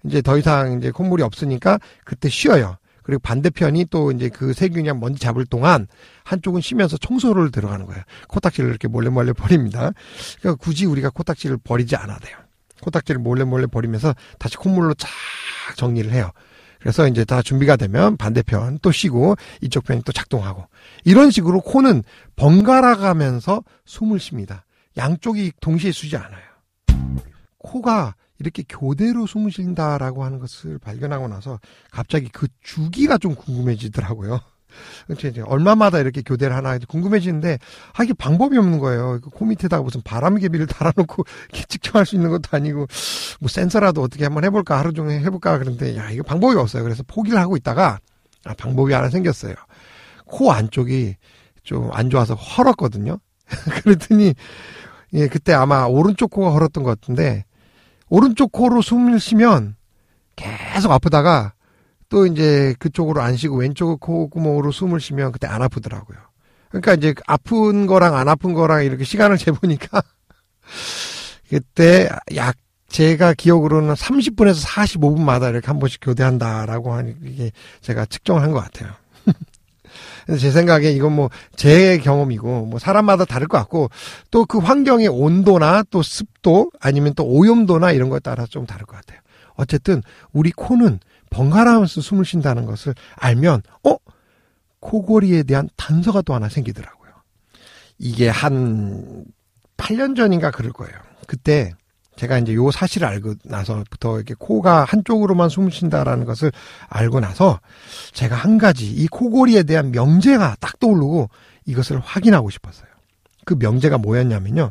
이제 0.05 0.23
더 0.23 0.38
이상 0.38 0.79
이제 0.79 0.93
콧물이 0.93 1.25
없으니까 1.25 1.81
그때 2.05 2.29
쉬어요. 2.29 2.76
그리고 3.03 3.19
반대편이 3.19 3.87
또 3.91 4.12
이제 4.12 4.29
그 4.29 4.53
세균이랑 4.53 5.00
먼지 5.00 5.19
잡을 5.21 5.45
동안 5.45 5.88
한쪽은 6.23 6.61
쉬면서 6.61 6.97
청소를 6.99 7.50
들어가는 7.50 7.85
거예요. 7.85 8.00
코딱지를 8.29 8.71
이렇게 8.71 8.87
몰래 8.87 9.11
몰래 9.11 9.33
버립니다. 9.33 9.91
그러니까 10.38 10.62
굳이 10.62 10.87
우리가 10.87 11.11
코딱지를 11.11 11.59
버리지 11.64 11.97
않아도 11.97 12.26
돼요. 12.26 12.37
코딱지를 12.81 13.21
몰래 13.21 13.43
몰래 13.43 13.67
버리면서 13.67 14.14
다시 14.38 14.57
콧물로 14.57 14.95
쫙 14.95 15.09
정리를 15.75 16.12
해요. 16.12 16.31
그래서 16.85 17.09
이제 17.09 17.25
다 17.25 17.41
준비가 17.41 17.76
되면 17.76 18.19
반대편 18.19 18.79
또 18.83 18.93
쉬고 18.93 19.37
이쪽 19.62 19.85
편이 19.85 20.03
또 20.05 20.12
작동하고 20.12 20.67
이런 21.05 21.31
식으로 21.31 21.62
코는 21.62 22.03
번갈아 22.37 22.97
가면서 22.97 23.64
숨을 23.87 24.21
쉽니다. 24.21 24.67
양쪽이 24.99 25.53
동시에 25.62 25.93
쉬지 25.93 26.19
않아요. 26.19 26.45
코가 27.57 28.17
이렇게 28.38 28.64
교대로 28.69 29.26
숨을 29.26 29.50
쉰다라고 29.50 30.25
하는 30.25 30.38
것을 30.38 30.79
발견하고 30.79 31.26
나서 31.29 31.59
갑자기 31.91 32.29
그 32.29 32.49
주기가 32.62 33.17
좀 33.17 33.35
궁금해지더라고요. 33.35 34.41
이제 35.11 35.43
얼마마다 35.47 35.99
이렇게 35.99 36.23
교대를 36.23 36.54
하나 36.54 36.78
궁금해지는데 36.78 37.59
아 37.93 38.04
이게 38.04 38.12
방법이 38.14 38.57
없는 38.59 38.78
거예요. 38.78 39.21
그코 39.23 39.45
밑에다가 39.47 39.83
무슨 39.83 40.00
바람개비를 40.02 40.66
달아놓고 40.69 41.25
측정할 41.69 42.07
수 42.07 42.14
있는 42.16 42.31
것도 42.31 42.49
아니고 42.50 42.87
뭐 43.40 43.49
센서라도 43.49 44.02
어떻게 44.02 44.25
한번 44.25 44.45
해볼까 44.45 44.78
하루 44.78 44.93
종일 44.93 45.21
해볼까 45.21 45.59
그런데 45.59 45.97
야 45.97 46.11
이거 46.11 46.23
방법이 46.23 46.57
없어요. 46.57 46.83
그래서 46.83 47.02
포기를 47.07 47.38
하고 47.38 47.57
있다가 47.57 47.99
아 48.45 48.54
방법이 48.54 48.93
하나 48.93 49.09
생겼어요. 49.09 49.54
코 50.26 50.52
안쪽이 50.52 51.16
좀 51.64 51.90
안 51.93 52.11
좋아서 52.11 52.35
헐었거든요. 52.35 53.19
그랬더니 53.83 54.35
예 55.14 55.28
그때 55.28 55.52
아마 55.52 55.85
오른쪽 55.85 56.31
코가 56.31 56.50
헐었던 56.52 56.85
것 56.85 57.00
같은데 57.00 57.45
오른쪽 58.09 58.52
코로 58.52 58.83
숨을 58.83 59.19
쉬면 59.19 59.76
계속 60.37 60.93
아프다가 60.93 61.54
또 62.09 62.27
이제 62.27 62.75
그쪽으로 62.79 63.21
안 63.21 63.37
쉬고 63.37 63.57
왼쪽 63.59 64.01
콧구멍으로 64.01 64.73
숨을 64.73 65.01
쉬면 65.01 65.33
그때 65.33 65.47
안 65.47 65.63
아프더라고요. 65.63 66.19
그러니까 66.69 66.95
이제 66.95 67.15
아픈 67.27 67.87
거랑 67.87 68.17
안 68.17 68.29
아픈 68.29 68.53
거랑 68.53 68.85
이렇게 68.85 69.05
시간을 69.05 69.37
재보니까 69.39 70.03
그때 71.49 72.09
약 72.37 72.57
제가 72.89 73.35
기억으로는 73.35 73.95
30분에서 73.95 74.67
45분마다 74.67 75.51
이렇게 75.51 75.67
한 75.67 75.79
번씩 75.79 76.01
교대한다라고 76.03 76.93
하는 76.93 77.21
게 77.37 77.51
제가 77.81 78.07
측정을 78.07 78.43
한것 78.43 78.63
같아요. 78.63 78.93
제 80.39 80.51
생각에 80.51 80.91
이건 80.91 81.13
뭐 81.15 81.31
제 81.57 81.99
경험이고 81.99 82.67
뭐 82.67 82.79
사람마다 82.79 83.25
다를 83.25 83.47
것 83.49 83.59
같고 83.59 83.91
또 84.31 84.45
그 84.47 84.59
환경의 84.59 85.09
온도나 85.09 85.83
또 85.91 86.03
습도 86.03 86.71
아니면 86.81 87.15
또 87.15 87.25
오염도나 87.25 87.93
이런 87.93 88.11
거에 88.11 88.21
따라 88.21 88.47
좀 88.47 88.67
다를 88.67 88.87
것 88.87 88.97
같아요. 88.97 89.19
어쨌든 89.57 90.03
우리 90.33 90.51
코는 90.53 91.01
번갈아가면서 91.35 92.00
숨을 92.00 92.25
쉰다는 92.25 92.64
것을 92.64 92.94
알면 93.16 93.62
어 93.85 93.97
코골이에 94.79 95.42
대한 95.42 95.68
단서가 95.77 96.23
또 96.23 96.33
하나 96.33 96.49
생기더라고요. 96.49 97.11
이게 97.99 98.29
한 98.29 99.25
8년 99.77 100.16
전인가 100.16 100.51
그럴 100.53 100.73
거예요. 100.73 100.94
그때 101.27 101.73
제가 102.16 102.38
이제 102.38 102.55
요 102.55 102.70
사실을 102.70 103.09
알고 103.09 103.35
나서부터 103.44 104.16
이렇게 104.16 104.35
코가 104.38 104.85
한쪽으로만 104.85 105.49
숨을 105.49 105.73
쉰다라는 105.73 106.25
것을 106.25 106.53
알고 106.88 107.18
나서 107.18 107.59
제가 108.12 108.37
한 108.37 108.57
가지 108.57 108.87
이 108.87 109.09
코골이에 109.09 109.64
대한 109.64 109.90
명제가 109.90 110.57
딱 110.61 110.79
떠오르고 110.79 111.29
이것을 111.66 111.99
확인하고 111.99 112.51
싶었어요. 112.51 112.88
그 113.44 113.57
명제가 113.59 113.99
뭐였냐면요. 113.99 114.70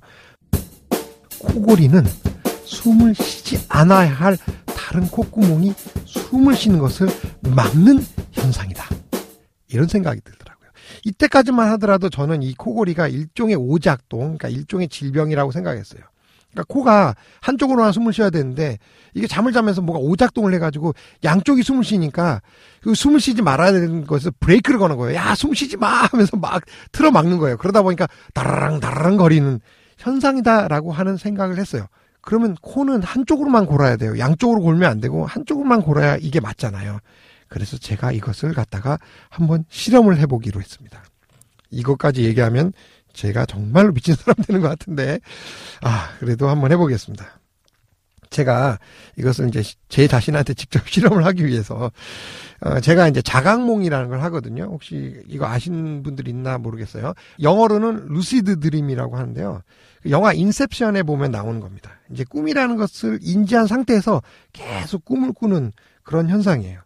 코골이는 1.40 2.06
숨을 2.66 3.16
쉬지 3.16 3.66
않아야 3.68 4.14
할 4.14 4.38
다른 4.94 5.08
콧구멍이 5.08 5.74
숨을 6.06 6.56
쉬는 6.56 6.78
것을 6.78 7.08
막는 7.42 8.06
현상이다. 8.32 8.86
이런 9.70 9.88
생각이 9.88 10.22
들더라고요. 10.22 10.70
이때까지만 11.04 11.72
하더라도 11.72 12.12
저는 12.12 12.44
이 12.44 12.54
코골이가 12.54 13.08
일종의 13.08 13.56
오작동, 13.56 14.38
그러니까 14.38 14.50
일종의 14.50 14.90
질병이라고 14.90 15.52
생각했어요. 15.52 16.04
그러니까 16.52 16.72
코가 16.72 17.16
한쪽으로만 17.42 17.92
숨을 17.92 18.14
쉬어야 18.14 18.30
되는데 18.30 18.78
이게 19.16 19.26
잠을 19.26 19.52
자면서 19.52 19.82
뭐가 19.82 19.98
오작동을 19.98 20.54
해가지고 20.54 20.94
양쪽이 21.24 21.64
숨을 21.64 21.84
쉬니까 21.84 22.44
그 22.80 22.94
숨을 22.94 23.20
쉬지 23.20 23.42
말아야 23.42 23.72
되는 23.72 24.06
것을 24.06 24.32
브레이크를 24.40 24.78
거는 24.78 24.98
거예요. 24.98 25.16
야, 25.16 25.34
숨 25.34 25.56
쉬지 25.56 25.76
마! 25.76 26.04
하면서 26.04 26.38
막 26.38 26.62
틀어 26.92 27.10
막는 27.10 27.40
거예요. 27.40 27.58
그러다 27.58 27.82
보니까 27.82 28.08
다라랑 28.36 28.80
다라랑 28.80 29.18
거리는 29.18 29.60
현상이다라고 29.98 30.92
하는 30.92 31.18
생각을 31.18 31.58
했어요. 31.58 31.88
그러면 32.24 32.56
코는 32.62 33.04
한쪽으로만 33.04 33.66
골아야 33.66 33.98
돼요. 33.98 34.18
양쪽으로 34.18 34.62
골면 34.62 34.90
안 34.90 35.02
되고 35.02 35.26
한쪽으로만 35.26 35.82
골아야 35.82 36.18
이게 36.22 36.40
맞잖아요. 36.40 37.00
그래서 37.50 37.78
제가 37.78 38.14
이것을 38.14 38.54
갖다가 38.54 38.98
한번 39.30 39.66
실험을 39.70 40.18
해보기로 40.18 40.60
했습니다. 40.60 41.04
이것까지 41.70 42.24
얘기하면 42.24 42.72
제가 43.12 43.46
정말로 43.46 43.92
미친 43.92 44.16
사람 44.16 44.36
되는 44.48 44.62
것 44.62 44.70
같은데, 44.70 45.20
아, 45.82 46.10
그래도 46.20 46.50
한번 46.50 46.72
해보겠습니다. 46.72 47.26
제가 48.30 48.80
이것을 49.18 49.50
이제 49.50 49.62
제 49.90 50.08
자신한테 50.08 50.56
직접 50.56 50.82
실험을 50.90 51.26
하기 51.26 51.46
위해서, 51.46 51.92
어, 52.62 52.80
제가 52.80 53.10
이제 53.10 53.22
자각몽이라는 53.22 54.08
걸 54.08 54.22
하거든요. 54.24 54.64
혹시 54.64 55.22
이거 55.28 55.46
아시는 55.46 56.04
분들 56.04 56.28
있나 56.28 56.58
모르겠어요. 56.58 57.14
영어로는 57.42 58.08
lucid 58.08 58.62
dream이라고 58.62 59.18
하는데요. 59.18 59.62
영화 60.10 60.34
인셉션에 60.34 61.04
보면 61.04 61.32
나오는 61.32 61.60
겁니다. 61.60 61.92
이제 62.12 62.24
꿈이라는 62.24 62.76
것을 62.76 63.20
인지한 63.22 63.68
상태에서 63.68 64.22
계속 64.52 65.06
꿈을 65.06 65.34
꾸는 65.34 65.72
그런 66.04 66.30
현상이에요. 66.30 66.82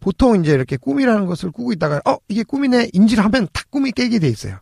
보통 0.00 0.40
이제 0.40 0.52
이렇게 0.52 0.76
꿈이라는 0.76 1.26
것을 1.26 1.50
꾸고 1.50 1.72
있다가 1.72 2.00
어 2.04 2.16
이게 2.28 2.42
꿈이네 2.42 2.90
인지를 2.92 3.24
하면 3.24 3.48
탁 3.52 3.70
꿈이 3.70 3.92
깨게 3.92 4.18
돼 4.18 4.28
있어요. 4.28 4.58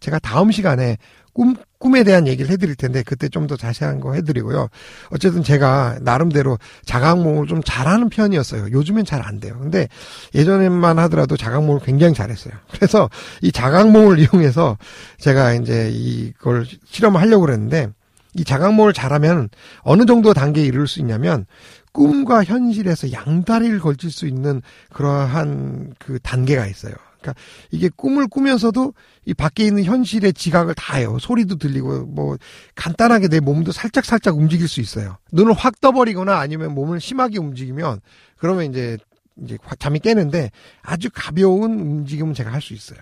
제가 0.00 0.18
다음 0.18 0.50
시간에 0.50 0.96
꿈, 1.32 1.54
꿈에 1.78 2.04
대한 2.04 2.26
얘기를 2.26 2.50
해드릴 2.50 2.74
텐데 2.76 3.02
그때 3.02 3.28
좀 3.28 3.46
더 3.46 3.56
자세한 3.56 4.00
거 4.00 4.14
해드리고요. 4.14 4.68
어쨌든 5.10 5.42
제가 5.42 5.98
나름대로 6.02 6.58
자각몽을 6.84 7.46
좀 7.46 7.62
잘하는 7.64 8.08
편이었어요. 8.10 8.70
요즘엔 8.70 9.04
잘 9.04 9.22
안 9.22 9.40
돼요. 9.40 9.56
근데 9.58 9.88
예전에만 10.34 10.98
하더라도 11.00 11.36
자각몽을 11.36 11.80
굉장히 11.82 12.14
잘했어요. 12.14 12.54
그래서 12.70 13.08
이 13.42 13.50
자각몽을 13.52 14.18
이용해서 14.18 14.78
제가 15.18 15.54
이제 15.54 15.90
이걸 15.92 16.66
실험을 16.86 17.20
하려고 17.20 17.46
그랬는데 17.46 17.88
이 18.34 18.44
자각몽을 18.44 18.92
잘하면 18.92 19.48
어느 19.80 20.06
정도 20.06 20.32
단계에 20.32 20.64
이를 20.64 20.86
수 20.86 21.00
있냐면 21.00 21.46
꿈과 21.92 22.44
현실에서 22.44 23.10
양다리를 23.12 23.80
걸칠 23.80 24.10
수 24.12 24.26
있는 24.26 24.62
그러한 24.92 25.94
그 25.98 26.20
단계가 26.20 26.66
있어요. 26.66 26.94
그러니까 27.20 27.34
이게 27.70 27.88
꿈을 27.94 28.26
꾸면서도 28.28 28.94
이 29.26 29.34
밖에 29.34 29.64
있는 29.64 29.84
현실의 29.84 30.32
지각을 30.32 30.74
다 30.74 30.96
해요. 30.96 31.18
소리도 31.20 31.56
들리고 31.56 32.06
뭐 32.06 32.36
간단하게 32.74 33.28
내 33.28 33.40
몸도 33.40 33.72
살짝 33.72 34.04
살짝 34.04 34.36
움직일 34.36 34.68
수 34.68 34.80
있어요. 34.80 35.18
눈을 35.32 35.52
확 35.52 35.80
떠버리거나 35.80 36.38
아니면 36.38 36.74
몸을 36.74 37.00
심하게 37.00 37.38
움직이면 37.38 38.00
그러면 38.36 38.70
이제 38.70 38.98
이제 39.42 39.56
잠이 39.78 40.00
깨는데 40.00 40.50
아주 40.82 41.08
가벼운 41.12 41.78
움직임은 41.80 42.34
제가 42.34 42.52
할 42.52 42.60
수 42.60 42.74
있어요. 42.74 42.98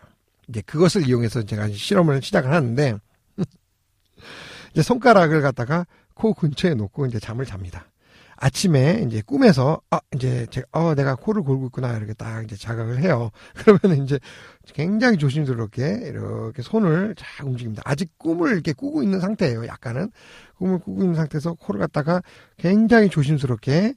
이제 0.49 0.61
그것을 0.63 1.07
이용해서 1.09 1.43
제가 1.43 1.69
실험을 1.69 2.23
시작을 2.23 2.53
하는데 2.53 2.95
이제 4.73 4.83
손가락을 4.83 5.43
갖다가 5.43 5.87
코 6.15 6.35
근처에 6.35 6.75
놓고 6.75 7.07
이제 7.07 7.19
잠을 7.19 7.45
잡니다. 7.47 7.87
아침에 8.41 9.05
이제 9.07 9.21
꿈에서 9.25 9.81
아 9.91 10.01
이제 10.15 10.47
제가 10.51 10.67
어 10.73 10.95
내가 10.95 11.17
코를 11.17 11.43
골고 11.43 11.67
있구나 11.67 11.97
이렇게 11.97 12.13
딱 12.15 12.45
이제 12.45 12.57
자각을 12.57 13.03
해요. 13.03 13.31
그러면 13.55 14.05
이제 14.05 14.19
굉장히 14.75 15.19
조심스럽게 15.19 16.03
이렇게 16.05 16.63
손을 16.63 17.15
잘 17.17 17.47
움직입니다. 17.47 17.83
아직 17.85 18.17
꿈을 18.19 18.53
이렇게 18.53 18.73
꾸고 18.73 19.03
있는 19.03 19.21
상태예요. 19.21 19.67
약간은 19.67 20.11
꿈을 20.57 20.79
꾸고 20.79 21.03
있는 21.03 21.15
상태에서 21.17 21.55
코를 21.55 21.81
갖다가 21.81 22.23
굉장히 22.57 23.09
조심스럽게 23.09 23.95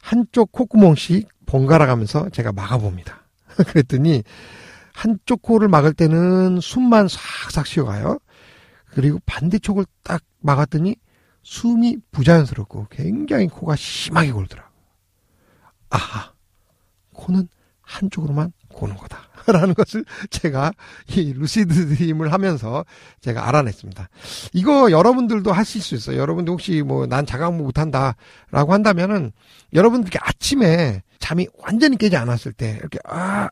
한쪽 0.00 0.52
콧구멍씩 0.52 1.28
번갈아 1.46 1.86
가면서 1.86 2.30
제가 2.30 2.52
막아봅니다. 2.52 3.26
그랬더니 3.68 4.22
한쪽 4.94 5.42
코를 5.42 5.68
막을 5.68 5.92
때는 5.92 6.60
숨만 6.60 7.08
싹싹 7.08 7.66
쉬어가요. 7.66 8.18
그리고 8.86 9.18
반대쪽을 9.26 9.84
딱 10.02 10.22
막았더니 10.40 10.96
숨이 11.42 11.98
부자연스럽고 12.10 12.86
굉장히 12.90 13.48
코가 13.48 13.76
심하게 13.76 14.32
골더라고. 14.32 14.68
아하, 15.90 16.32
코는 17.12 17.48
한쪽으로만 17.82 18.52
고는 18.68 18.96
거다. 18.96 19.18
라는 19.52 19.74
것을 19.74 20.04
제가 20.30 20.72
이 21.08 21.32
루시드 21.32 21.96
드림을 21.96 22.32
하면서 22.32 22.84
제가 23.20 23.48
알아냈습니다. 23.48 24.08
이거 24.52 24.90
여러분들도 24.92 25.52
하실 25.52 25.82
수 25.82 25.94
있어요. 25.96 26.18
여러분들 26.18 26.52
혹시 26.52 26.80
뭐 26.82 27.06
난 27.06 27.26
자각무 27.26 27.62
못한다 27.64 28.14
라고 28.52 28.72
한다면은 28.72 29.32
여러분들께 29.74 30.18
아침에 30.22 31.02
잠이 31.18 31.48
완전히 31.58 31.96
깨지 31.98 32.16
않았을 32.16 32.52
때 32.52 32.76
이렇게 32.78 32.98
아, 33.04 33.48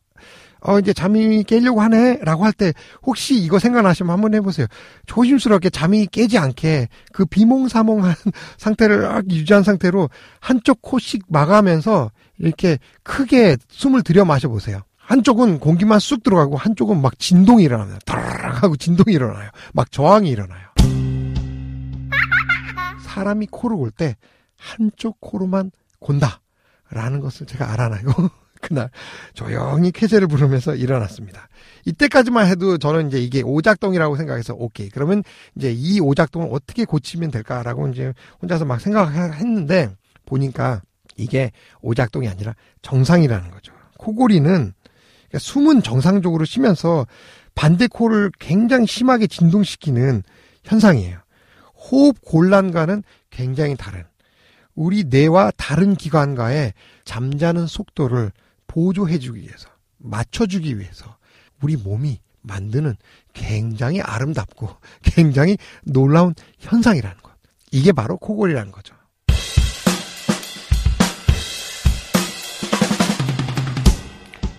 어, 0.63 0.79
이제 0.79 0.93
잠이 0.93 1.43
깨려고 1.45 1.81
하네? 1.81 2.19
라고 2.23 2.45
할 2.45 2.53
때, 2.53 2.73
혹시 3.03 3.35
이거 3.37 3.59
생각나시면 3.59 4.13
한번 4.13 4.35
해보세요. 4.35 4.67
조심스럽게 5.07 5.71
잠이 5.71 6.07
깨지 6.07 6.39
않게 6.39 6.89
그 7.13 7.25
비몽사몽한 7.27 8.15
상태를 8.59 9.23
유지한 9.31 9.63
상태로 9.63 10.11
한쪽 10.41 10.83
코씩 10.83 11.25
막으면서 11.29 12.11
이렇게 12.39 12.79
크게 13.03 13.57
숨을 13.69 14.03
들여 14.03 14.25
마셔보세요. 14.25 14.83
한쪽은 14.97 15.59
공기만 15.59 15.99
쑥 15.99 16.23
들어가고 16.23 16.57
한쪽은 16.57 17.03
막 17.03 17.19
진동이 17.19 17.65
일어나요. 17.65 17.99
다락 18.07 18.63
하고 18.63 18.77
진동이 18.77 19.15
일어나요. 19.15 19.51
막 19.73 19.91
저항이 19.91 20.29
일어나요. 20.31 20.69
사람이 23.03 23.49
코를 23.51 23.77
골 23.77 23.91
때 23.91 24.17
한쪽 24.57 25.21
코로만 25.21 25.71
곤다. 25.99 26.41
라는 26.91 27.21
것을 27.21 27.47
제가 27.47 27.73
알아내고 27.73 28.13
그날 28.71 28.89
조용히 29.35 29.91
쾌재를 29.91 30.29
부르면서 30.29 30.77
일어났습니다. 30.77 31.49
이때까지만 31.85 32.47
해도 32.47 32.79
저는 32.79 33.09
이제 33.09 33.19
이게 33.21 33.43
오작동이라고 33.43 34.17
생각해서 34.17 34.55
오케이. 34.55 34.89
그러면 34.89 35.25
이제 35.57 35.73
이 35.73 35.99
오작동을 35.99 36.49
어떻게 36.53 36.85
고치면 36.85 37.33
될까라고 37.33 37.89
이제 37.89 38.15
혼자서 38.41 38.65
막 38.65 38.81
생각했는데 38.81 39.91
보니까 40.25 40.83
이게 41.17 41.51
오작동이 41.83 42.29
아니라 42.29 42.55
정상이라는 42.83 43.51
거죠. 43.51 43.73
코골이는 43.99 44.53
그러니까 44.53 45.39
숨은 45.39 45.83
정상적으로 45.83 46.45
쉬면서 46.45 47.07
반대 47.57 47.89
코를 47.89 48.31
굉장히 48.39 48.87
심하게 48.87 49.27
진동시키는 49.27 50.23
현상이에요. 50.63 51.19
호흡 51.75 52.23
곤란과는 52.23 53.03
굉장히 53.31 53.77
다른 53.77 54.05
우리 54.77 55.05
뇌와 55.05 55.51
다른 55.57 55.97
기관과의 55.97 56.73
잠자는 57.05 57.67
속도를 57.67 58.31
보조해주기 58.71 59.41
위해서 59.41 59.69
맞춰주기 59.99 60.79
위해서 60.79 61.17
우리 61.61 61.77
몸이 61.77 62.21
만드는 62.43 62.95
굉장히 63.33 64.01
아름답고 64.01 64.69
굉장히 65.03 65.59
놀라운 65.85 66.35
현상이라는 66.61 67.17
것. 67.21 67.33
이게 67.73 67.93
바로 67.93 68.17
코골이라는 68.17 68.71
거죠. 68.71 68.95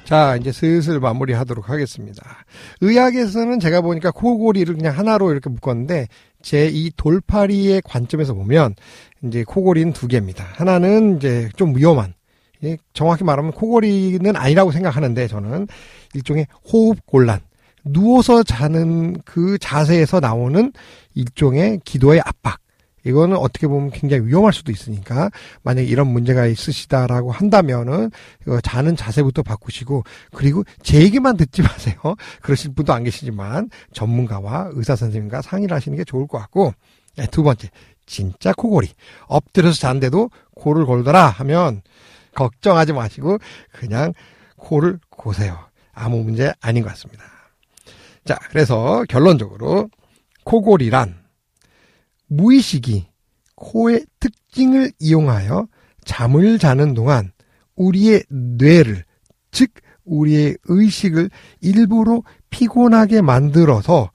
자, 0.04 0.36
이제 0.36 0.52
슬슬 0.52 1.00
마무리 1.00 1.32
하도록 1.32 1.70
하겠습니다. 1.70 2.22
의학에서는 2.82 3.62
제가 3.62 3.80
보니까 3.80 4.12
코골이를 4.12 4.76
그냥 4.76 4.98
하나로 4.98 5.32
이렇게 5.32 5.50
묶었는데, 5.50 6.08
제 6.42 6.70
이 6.70 6.92
돌파리의 6.98 7.82
관점에서 7.86 8.34
보면, 8.34 8.76
이제 9.24 9.46
코골이는 9.46 9.94
두 9.94 10.10
개입니다. 10.10 10.44
하나는 10.52 11.16
이제 11.16 11.48
좀 11.56 11.78
위험한, 11.78 12.14
정확히 12.94 13.24
말하면 13.24 13.52
코골이는 13.52 14.36
아니라고 14.36 14.72
생각하는데, 14.72 15.28
저는 15.28 15.68
일종의 16.14 16.48
호흡 16.72 17.06
곤란, 17.06 17.40
누워서 17.84 18.44
자는 18.44 19.16
그 19.26 19.58
자세에서 19.58 20.20
나오는 20.20 20.72
일종의 21.16 21.82
기도의 21.84 22.22
압박, 22.24 22.60
이거는 23.06 23.38
어떻게 23.38 23.68
보면 23.68 23.92
굉장히 23.92 24.28
위험할 24.28 24.54
수도 24.54 24.72
있으니까 24.72 25.30
만약에 25.64 25.88
이런 25.88 26.08
문제가 26.08 26.46
있으시다라고 26.46 27.32
한다면은 27.32 28.12
자는 28.64 28.96
자세부터 28.96 29.44
바꾸시고 29.44 30.04
그리고 30.34 30.64
제 30.84 31.02
얘기만 31.02 31.38
듣지 31.38 31.62
마세요. 31.64 31.98
그러실 32.42 32.74
분도 32.74 32.94
안 32.94 33.04
계시지만 33.04 33.70
전문가와 33.94 34.70
의사 34.74 34.96
선생님과 34.96 35.42
상의를 35.42 35.76
하시는 35.76 35.98
게 35.98 36.04
좋을 36.04 36.28
것 36.28 36.38
같고 36.38 36.74
네, 37.18 37.26
두 37.28 37.44
번째 37.44 37.70
진짜 38.06 38.54
코골이. 38.54 38.90
엎드려서 39.28 39.80
잔데도 39.80 40.30
코를 40.56 40.86
골더라 40.86 41.28
하면 41.28 41.82
걱정하지 42.36 42.94
마시고 42.94 43.38
그냥 43.72 44.14
코를 44.58 45.00
고세요. 45.10 45.58
아무 45.94 46.24
문제 46.24 46.54
아닌 46.62 46.84
것 46.84 46.90
같습니다. 46.90 47.24
자, 48.26 48.38
그래서 48.50 49.04
결론적으로 49.10 49.90
코골이란 50.44 51.20
무의식이 52.28 53.08
코의 53.56 54.06
특징을 54.20 54.92
이용하여 55.00 55.68
잠을 56.06 56.58
자는 56.58 56.94
동안 56.94 57.32
우리의 57.76 58.24
뇌를, 58.30 59.04
즉, 59.52 59.72
우리의 60.06 60.58
의식을 60.66 61.30
일부러 61.62 62.22
피곤하게 62.50 63.22
만들어서 63.22 64.12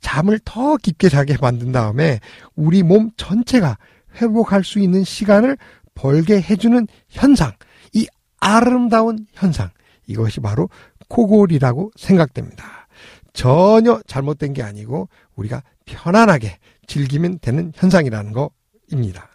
잠을 0.00 0.38
더 0.44 0.76
깊게 0.76 1.08
자게 1.08 1.36
만든 1.40 1.72
다음에 1.72 2.20
우리 2.54 2.82
몸 2.82 3.10
전체가 3.16 3.76
회복할 4.20 4.64
수 4.64 4.78
있는 4.78 5.04
시간을 5.04 5.58
벌게 5.98 6.40
해주는 6.40 6.86
현상, 7.08 7.52
이 7.92 8.06
아름다운 8.38 9.26
현상, 9.32 9.70
이것이 10.06 10.38
바로 10.38 10.68
코골이라고 11.08 11.90
생각됩니다. 11.96 12.86
전혀 13.32 14.00
잘못된 14.06 14.52
게 14.52 14.62
아니고 14.62 15.08
우리가 15.34 15.62
편안하게 15.86 16.58
즐기면 16.86 17.40
되는 17.40 17.72
현상이라는 17.74 18.32
거입니다. 18.32 19.28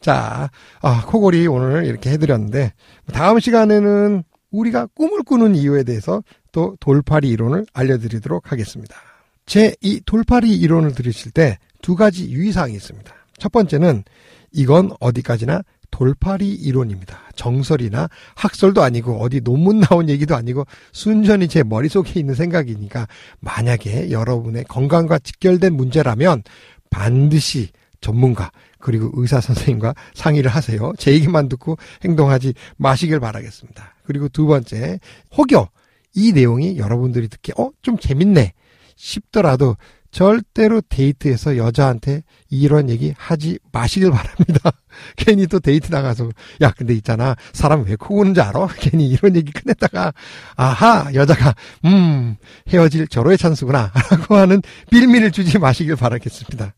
자, 0.00 0.50
아, 0.80 1.04
코골이 1.06 1.46
오늘 1.46 1.84
이렇게 1.84 2.10
해드렸는데, 2.10 2.72
다음 3.12 3.38
시간에는 3.38 4.24
우리가 4.50 4.86
꿈을 4.94 5.22
꾸는 5.22 5.54
이유에 5.54 5.84
대해서 5.84 6.22
또 6.52 6.74
돌파리 6.80 7.28
이론을 7.28 7.66
알려드리도록 7.74 8.50
하겠습니다. 8.50 8.96
제 9.44 9.74
이 9.82 10.00
돌파리 10.06 10.56
이론을 10.56 10.94
들으실 10.94 11.32
때 11.32 11.58
두 11.82 11.96
가지 11.96 12.30
유의사항이 12.30 12.74
있습니다. 12.74 13.12
첫 13.42 13.50
번째는 13.50 14.04
이건 14.52 14.92
어디까지나 15.00 15.62
돌파리 15.90 16.48
이론입니다. 16.48 17.18
정설이나 17.34 18.08
학설도 18.36 18.84
아니고 18.84 19.20
어디 19.20 19.40
논문 19.40 19.80
나온 19.80 20.08
얘기도 20.08 20.36
아니고 20.36 20.64
순전히 20.92 21.48
제 21.48 21.64
머릿속에 21.64 22.20
있는 22.20 22.36
생각이니까 22.36 23.08
만약에 23.40 24.12
여러분의 24.12 24.62
건강과 24.68 25.18
직결된 25.18 25.74
문제라면 25.74 26.44
반드시 26.88 27.70
전문가 28.00 28.52
그리고 28.78 29.10
의사 29.14 29.40
선생님과 29.40 29.96
상의를 30.14 30.48
하세요. 30.48 30.92
제 30.96 31.12
얘기만 31.12 31.48
듣고 31.48 31.78
행동하지 32.04 32.54
마시길 32.76 33.18
바라겠습니다. 33.18 33.96
그리고 34.04 34.28
두 34.28 34.46
번째, 34.46 35.00
혹여 35.36 35.68
이 36.14 36.30
내용이 36.30 36.78
여러분들이 36.78 37.26
듣기 37.26 37.50
어, 37.58 37.70
좀 37.82 37.98
재밌네 37.98 38.52
싶더라도 38.94 39.76
절대로 40.12 40.82
데이트에서 40.82 41.56
여자한테 41.56 42.22
이런 42.50 42.90
얘기 42.90 43.14
하지 43.16 43.58
마시길 43.72 44.10
바랍니다. 44.10 44.70
괜히 45.16 45.46
또 45.46 45.58
데이트 45.58 45.90
나가서 45.90 46.28
야 46.60 46.70
근데 46.70 46.94
있잖아 46.94 47.34
사람 47.54 47.84
왜코 47.84 48.14
고는지 48.14 48.42
알아? 48.42 48.68
괜히 48.78 49.08
이런 49.08 49.34
얘기 49.34 49.50
끝냈다가 49.50 50.12
아하 50.56 51.12
여자가 51.14 51.54
음 51.86 52.36
헤어질 52.68 53.08
절호의 53.08 53.38
찬스구나 53.38 53.90
라고 54.12 54.36
하는 54.36 54.60
빌미를 54.90 55.32
주지 55.32 55.58
마시길 55.58 55.96
바라겠습니다. 55.96 56.74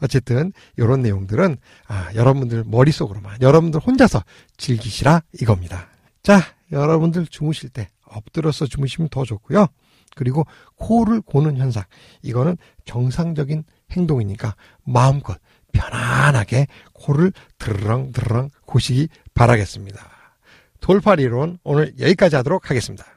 어쨌든 0.00 0.52
이런 0.76 1.02
내용들은 1.02 1.56
아, 1.88 2.08
여러분들 2.14 2.64
머릿속으로만 2.66 3.38
여러분들 3.40 3.80
혼자서 3.80 4.22
즐기시라 4.56 5.22
이겁니다. 5.40 5.88
자 6.22 6.40
여러분들 6.70 7.26
주무실 7.26 7.68
때 7.68 7.88
엎드려서 8.04 8.66
주무시면 8.66 9.08
더 9.10 9.24
좋고요. 9.24 9.66
그리고 10.16 10.44
코를 10.74 11.20
고는 11.20 11.58
현상. 11.58 11.84
이거는 12.22 12.56
정상적인 12.84 13.62
행동이니까 13.92 14.56
마음껏 14.84 15.38
편안하게 15.72 16.66
코를 16.92 17.32
드르렁 17.58 18.10
드르렁 18.10 18.48
고시기 18.64 19.08
바라겠습니다. 19.34 20.00
돌파리론 20.80 21.58
오늘 21.62 21.92
여기까지 22.00 22.36
하도록 22.36 22.68
하겠습니다. 22.68 23.15